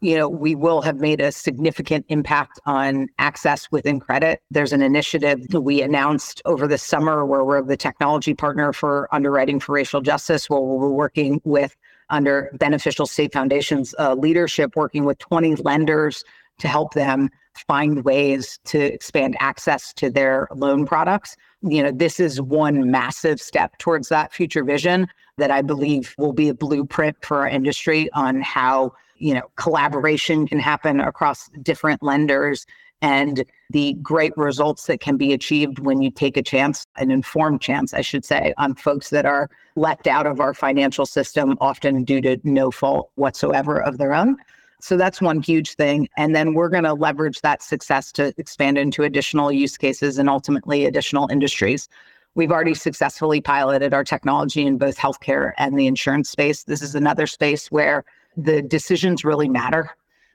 you 0.00 0.16
know, 0.16 0.28
we 0.28 0.54
will 0.54 0.82
have 0.82 0.96
made 0.96 1.20
a 1.20 1.32
significant 1.32 2.04
impact 2.08 2.60
on 2.66 3.08
access 3.18 3.70
within 3.70 3.98
credit. 3.98 4.42
There's 4.50 4.72
an 4.72 4.82
initiative 4.82 5.48
that 5.48 5.62
we 5.62 5.80
announced 5.80 6.42
over 6.44 6.66
the 6.68 6.78
summer 6.78 7.24
where 7.24 7.44
we're 7.44 7.62
the 7.62 7.76
technology 7.76 8.34
partner 8.34 8.72
for 8.72 9.08
underwriting 9.12 9.58
for 9.58 9.72
racial 9.72 10.02
justice, 10.02 10.50
where 10.50 10.60
we're 10.60 10.90
working 10.90 11.40
with 11.44 11.76
under 12.10 12.50
Beneficial 12.54 13.06
State 13.06 13.32
Foundation's 13.32 13.94
uh, 13.98 14.14
leadership, 14.14 14.76
working 14.76 15.04
with 15.04 15.18
20 15.18 15.56
lenders 15.56 16.24
to 16.58 16.68
help 16.68 16.94
them 16.94 17.30
find 17.66 18.04
ways 18.04 18.58
to 18.64 18.78
expand 18.78 19.36
access 19.40 19.92
to 19.94 20.10
their 20.10 20.48
loan 20.54 20.86
products. 20.86 21.36
You 21.62 21.82
know, 21.82 21.90
this 21.90 22.20
is 22.20 22.40
one 22.40 22.90
massive 22.90 23.40
step 23.40 23.78
towards 23.78 24.08
that 24.08 24.32
future 24.32 24.64
vision 24.64 25.08
that 25.38 25.50
I 25.50 25.62
believe 25.62 26.14
will 26.18 26.32
be 26.32 26.48
a 26.48 26.54
blueprint 26.54 27.16
for 27.22 27.38
our 27.38 27.48
industry 27.48 28.10
on 28.12 28.40
how, 28.40 28.92
you 29.16 29.34
know, 29.34 29.50
collaboration 29.56 30.46
can 30.46 30.58
happen 30.58 31.00
across 31.00 31.48
different 31.62 32.02
lenders 32.02 32.66
and 33.02 33.44
the 33.70 33.94
great 33.94 34.32
results 34.36 34.86
that 34.86 35.00
can 35.00 35.16
be 35.16 35.32
achieved 35.32 35.78
when 35.80 36.00
you 36.00 36.10
take 36.10 36.36
a 36.36 36.42
chance, 36.42 36.86
an 36.96 37.10
informed 37.10 37.60
chance, 37.60 37.92
I 37.92 38.00
should 38.00 38.24
say, 38.24 38.54
on 38.56 38.74
folks 38.74 39.10
that 39.10 39.26
are 39.26 39.50
left 39.74 40.06
out 40.06 40.26
of 40.26 40.40
our 40.40 40.54
financial 40.54 41.04
system, 41.04 41.58
often 41.60 42.04
due 42.04 42.20
to 42.22 42.38
no 42.44 42.70
fault 42.70 43.10
whatsoever 43.16 43.82
of 43.82 43.98
their 43.98 44.14
own. 44.14 44.36
So 44.80 44.96
that's 44.96 45.20
one 45.20 45.40
huge 45.40 45.74
thing. 45.74 46.08
And 46.16 46.34
then 46.34 46.54
we're 46.54 46.68
going 46.68 46.84
to 46.84 46.94
leverage 46.94 47.40
that 47.40 47.62
success 47.62 48.12
to 48.12 48.34
expand 48.36 48.78
into 48.78 49.02
additional 49.02 49.50
use 49.50 49.76
cases 49.76 50.18
and 50.18 50.28
ultimately 50.28 50.84
additional 50.84 51.28
industries. 51.30 51.88
We've 52.34 52.52
already 52.52 52.74
successfully 52.74 53.40
piloted 53.40 53.94
our 53.94 54.04
technology 54.04 54.66
in 54.66 54.76
both 54.76 54.98
healthcare 54.98 55.52
and 55.56 55.78
the 55.78 55.86
insurance 55.86 56.28
space. 56.28 56.64
This 56.64 56.82
is 56.82 56.94
another 56.94 57.26
space 57.26 57.70
where 57.70 58.04
the 58.36 58.60
decisions 58.60 59.24
really 59.24 59.48
matter. 59.48 59.90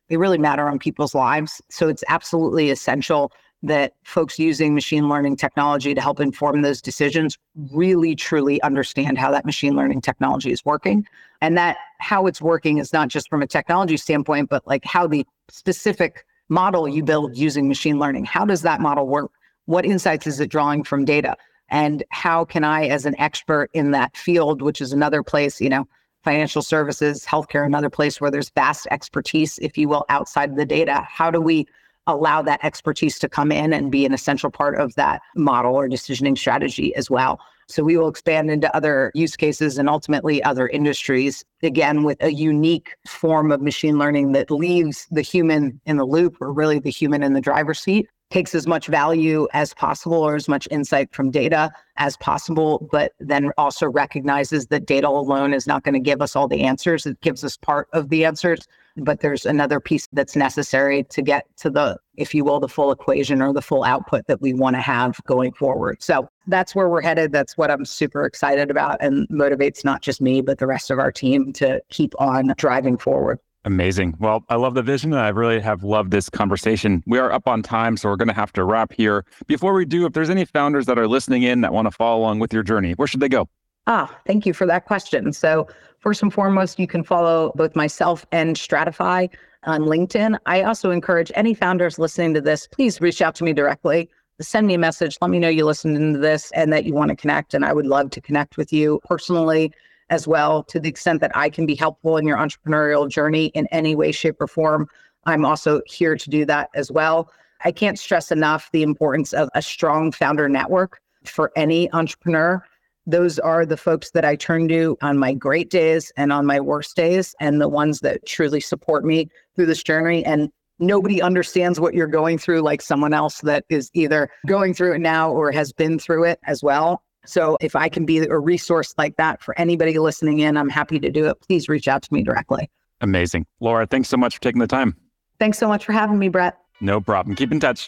They 0.08 0.17
really 0.17 0.39
matter 0.39 0.67
on 0.67 0.80
people's 0.80 1.13
lives. 1.13 1.62
So 1.69 1.88
it's 1.88 2.04
absolutely 2.10 2.71
essential 2.71 3.32
that 3.63 3.93
folks 4.04 4.39
using 4.39 4.74
machine 4.74 5.08
learning 5.08 5.36
technology 5.36 5.93
to 5.93 6.02
help 6.02 6.19
inform 6.19 6.62
those 6.62 6.82
decisions 6.82 7.38
really 7.71 8.15
truly 8.15 8.62
understand 8.63 9.17
how 9.17 9.30
that 9.32 9.45
machine 9.45 9.76
learning 9.76 10.02
technology 10.02 10.52
is 10.52 10.65
working. 10.65 11.06
And 11.41 11.58
that 11.58 11.78
how 12.00 12.26
it's 12.26 12.41
working 12.41 12.80
is 12.80 12.91
not 12.91 13.10
just 13.10 13.30
from 13.30 13.41
a 13.41 13.47
technology 13.47 13.97
standpoint 13.97 14.50
but 14.50 14.65
like 14.65 14.84
how 14.86 15.08
the 15.08 15.26
specific 15.50 16.26
model 16.50 16.88
you 16.88 17.04
build 17.04 17.38
using 17.38 17.67
machine 17.67 18.00
learning 18.00 18.26
how 18.26 18.45
does 18.45 18.63
that 18.63 18.82
model 18.82 19.08
work? 19.08 19.32
What 19.65 19.86
insights 19.86 20.26
is 20.28 20.39
it 20.39 20.50
drawing 20.50 20.84
from 20.84 21.06
data? 21.06 21.38
And 21.69 22.04
how 22.10 22.43
can 22.43 22.63
i 22.63 22.88
as 22.88 23.06
an 23.06 23.17
expert 23.19 23.69
in 23.74 23.91
that 23.91 24.17
field 24.17 24.62
which 24.62 24.82
is 24.82 24.91
another 24.91 25.24
place 25.24 25.62
you 25.62 25.69
know 25.69 25.88
financial 26.24 26.62
services 26.62 27.26
healthcare 27.26 27.65
another 27.65 27.89
place 27.89 28.19
where 28.19 28.30
there's 28.30 28.50
vast 28.50 28.88
expertise 28.91 29.58
if 29.60 29.78
you 29.78 29.88
will 29.88 30.06
outside 30.10 30.58
the 30.58 30.65
data 30.65 31.06
how 31.08 31.32
do 31.32 31.39
we 31.39 31.65
allow 32.07 32.41
that 32.41 32.63
expertise 32.63 33.19
to 33.19 33.29
come 33.29 33.51
in 33.51 33.73
and 33.73 33.91
be 33.91 34.05
an 34.05 34.13
essential 34.13 34.49
part 34.49 34.75
of 34.75 34.95
that 34.95 35.21
model 35.35 35.75
or 35.75 35.87
decisioning 35.87 36.37
strategy 36.37 36.95
as 36.95 37.09
well. 37.09 37.39
So 37.67 37.83
we 37.83 37.95
will 37.95 38.09
expand 38.09 38.51
into 38.51 38.75
other 38.75 39.11
use 39.15 39.35
cases 39.37 39.77
and 39.77 39.87
ultimately 39.87 40.43
other 40.43 40.67
industries, 40.67 41.45
again, 41.63 42.03
with 42.03 42.21
a 42.21 42.33
unique 42.33 42.95
form 43.07 43.51
of 43.51 43.61
machine 43.61 43.97
learning 43.97 44.33
that 44.33 44.51
leaves 44.51 45.07
the 45.11 45.21
human 45.21 45.79
in 45.85 45.97
the 45.97 46.05
loop 46.05 46.35
or 46.41 46.51
really 46.51 46.79
the 46.79 46.89
human 46.89 47.23
in 47.23 47.33
the 47.33 47.41
driver's 47.41 47.79
seat 47.79 48.09
takes 48.29 48.55
as 48.55 48.65
much 48.65 48.87
value 48.87 49.47
as 49.53 49.73
possible 49.73 50.17
or 50.17 50.35
as 50.35 50.47
much 50.47 50.67
insight 50.71 51.13
from 51.13 51.29
data 51.29 51.71
as 51.97 52.17
possible, 52.17 52.87
but 52.91 53.11
then 53.19 53.51
also 53.57 53.89
recognizes 53.89 54.67
that 54.67 54.85
data 54.85 55.07
alone 55.07 55.53
is 55.53 55.67
not 55.67 55.83
going 55.83 55.93
to 55.93 55.99
give 55.99 56.21
us 56.21 56.35
all 56.35 56.47
the 56.47 56.61
answers. 56.61 57.05
It 57.05 57.19
gives 57.21 57.43
us 57.43 57.57
part 57.57 57.87
of 57.93 58.09
the 58.09 58.25
answers, 58.25 58.67
but 58.97 59.21
there's 59.21 59.45
another 59.45 59.80
piece 59.80 60.08
that's 60.13 60.36
necessary 60.36 61.04
to 61.06 61.21
get 61.21 61.45
to 61.58 61.69
the, 61.69 61.97
if 62.15 62.34
you 62.34 62.43
will, 62.43 62.60
the 62.60 62.67
full 62.67 62.91
equation 62.91 63.41
or 63.41 63.54
the 63.54 63.62
full 63.62 63.84
output 63.84 64.27
that 64.27 64.41
we 64.41 64.54
want 64.54 64.75
to 64.75 64.82
have 64.82 65.19
going 65.25 65.54
forward. 65.54 66.01
So 66.01 66.27
that's 66.47 66.75
where 66.75 66.89
we're 66.89 67.01
headed. 67.01 67.32
That's 67.32 67.58
what 67.58 67.71
I'm 67.71 67.86
super 67.86 68.25
excited 68.25 68.69
about 68.69 69.01
and 69.01 69.27
motivates 69.30 69.86
not 69.86 70.01
just 70.01 70.21
me, 70.21 70.41
but 70.41 70.60
the 70.60 70.67
rest 70.67 70.91
of 70.91 70.99
our 70.99 71.12
team 71.12 71.54
to 71.54 71.82
keep 71.89 72.13
on 72.19 72.54
driving 72.58 72.97
forward. 72.97 73.39
Amazing. 73.63 74.15
Well, 74.19 74.43
I 74.49 74.56
love 74.56 74.73
the 74.73 74.82
vision 74.82 75.13
and 75.13 75.21
I 75.21 75.30
really 75.30 75.60
have 75.60 75.84
loved 75.84 76.10
this 76.10 76.32
conversation. 76.32 77.04
We 77.06 77.19
are 77.19 77.32
up 77.32 77.47
on 77.47 77.62
time, 77.62 77.95
so 77.95 78.10
we're 78.10 78.15
going 78.15 78.27
to 78.27 78.34
have 78.34 78.51
to 78.54 78.63
wrap 78.63 78.91
here. 78.91 79.23
Before 79.45 79.73
we 79.73 79.86
do, 79.86 80.08
if 80.08 80.13
there's 80.13 80.32
any 80.32 80.45
founders 80.45 80.88
that 80.88 80.97
are 80.97 81.08
listening 81.08 81.43
in 81.43 81.62
that 81.62 81.71
want 81.71 81.86
to 81.86 81.91
follow 81.91 82.21
along 82.21 82.39
with 82.39 82.54
your 82.54 82.63
journey, 82.63 82.93
where 82.93 83.08
should 83.08 83.19
they 83.19 83.30
go? 83.30 83.47
Ah, 83.87 84.19
thank 84.27 84.45
you 84.45 84.53
for 84.53 84.65
that 84.67 84.85
question. 84.85 85.33
So, 85.33 85.67
first 85.99 86.21
and 86.21 86.33
foremost, 86.33 86.79
you 86.79 86.87
can 86.87 87.03
follow 87.03 87.51
both 87.55 87.75
myself 87.75 88.25
and 88.31 88.55
Stratyfy 88.55 89.29
on 89.63 89.81
LinkedIn. 89.81 90.37
I 90.45 90.63
also 90.63 90.91
encourage 90.91 91.31
any 91.35 91.53
founders 91.53 91.99
listening 91.99 92.33
to 92.35 92.41
this, 92.41 92.67
please 92.67 93.01
reach 93.01 93.21
out 93.21 93.35
to 93.35 93.43
me 93.43 93.53
directly. 93.53 94.09
Send 94.39 94.65
me 94.65 94.73
a 94.73 94.79
message. 94.79 95.17
Let 95.21 95.29
me 95.29 95.37
know 95.37 95.49
you 95.49 95.65
listened 95.65 96.15
to 96.15 96.19
this 96.19 96.51
and 96.51 96.73
that 96.73 96.85
you 96.85 96.93
want 96.93 97.09
to 97.09 97.15
connect. 97.15 97.53
And 97.53 97.63
I 97.63 97.73
would 97.73 97.85
love 97.85 98.09
to 98.11 98.21
connect 98.21 98.57
with 98.57 98.73
you 98.73 98.99
personally 99.05 99.71
as 100.09 100.27
well 100.27 100.63
to 100.63 100.79
the 100.79 100.89
extent 100.89 101.21
that 101.21 101.35
I 101.35 101.49
can 101.49 101.65
be 101.65 101.75
helpful 101.75 102.17
in 102.17 102.25
your 102.25 102.37
entrepreneurial 102.37 103.07
journey 103.07 103.47
in 103.47 103.67
any 103.67 103.95
way, 103.95 104.11
shape, 104.11 104.41
or 104.41 104.47
form. 104.47 104.87
I'm 105.25 105.45
also 105.45 105.81
here 105.85 106.15
to 106.15 106.29
do 106.29 106.43
that 106.45 106.69
as 106.73 106.91
well. 106.91 107.31
I 107.63 107.71
can't 107.71 107.99
stress 107.99 108.31
enough 108.31 108.69
the 108.71 108.81
importance 108.81 109.33
of 109.33 109.49
a 109.53 109.61
strong 109.61 110.11
founder 110.11 110.49
network 110.49 110.99
for 111.23 111.51
any 111.55 111.91
entrepreneur. 111.93 112.63
Those 113.05 113.39
are 113.39 113.65
the 113.65 113.77
folks 113.77 114.11
that 114.11 114.25
I 114.25 114.35
turn 114.35 114.67
to 114.69 114.97
on 115.01 115.17
my 115.17 115.33
great 115.33 115.69
days 115.69 116.11
and 116.17 116.31
on 116.31 116.45
my 116.45 116.59
worst 116.59 116.95
days, 116.95 117.35
and 117.39 117.59
the 117.59 117.69
ones 117.69 118.01
that 118.01 118.25
truly 118.25 118.59
support 118.59 119.03
me 119.03 119.29
through 119.55 119.65
this 119.65 119.83
journey. 119.83 120.23
And 120.23 120.49
nobody 120.79 121.21
understands 121.21 121.79
what 121.79 121.93
you're 121.93 122.07
going 122.07 122.37
through 122.37 122.61
like 122.61 122.81
someone 122.81 123.13
else 123.13 123.41
that 123.41 123.65
is 123.69 123.89
either 123.93 124.29
going 124.47 124.73
through 124.73 124.93
it 124.93 124.99
now 124.99 125.31
or 125.31 125.51
has 125.51 125.71
been 125.73 125.99
through 125.99 126.25
it 126.25 126.39
as 126.45 126.63
well. 126.63 127.03
So 127.25 127.57
if 127.61 127.75
I 127.75 127.87
can 127.87 128.05
be 128.05 128.19
a 128.19 128.39
resource 128.39 128.95
like 128.97 129.15
that 129.17 129.41
for 129.41 129.57
anybody 129.59 129.99
listening 129.99 130.39
in, 130.39 130.57
I'm 130.57 130.69
happy 130.69 130.99
to 130.99 131.11
do 131.11 131.27
it. 131.27 131.39
Please 131.41 131.69
reach 131.69 131.87
out 131.87 132.01
to 132.01 132.13
me 132.13 132.23
directly. 132.23 132.69
Amazing. 133.01 133.45
Laura, 133.59 133.85
thanks 133.85 134.09
so 134.09 134.17
much 134.17 134.35
for 134.35 134.41
taking 134.41 134.59
the 134.59 134.67
time. 134.67 134.95
Thanks 135.39 135.57
so 135.57 135.67
much 135.67 135.85
for 135.85 135.91
having 135.91 136.19
me, 136.19 136.29
Brett. 136.29 136.57
No 136.81 136.99
problem. 136.99 137.35
Keep 137.35 137.51
in 137.51 137.59
touch. 137.59 137.87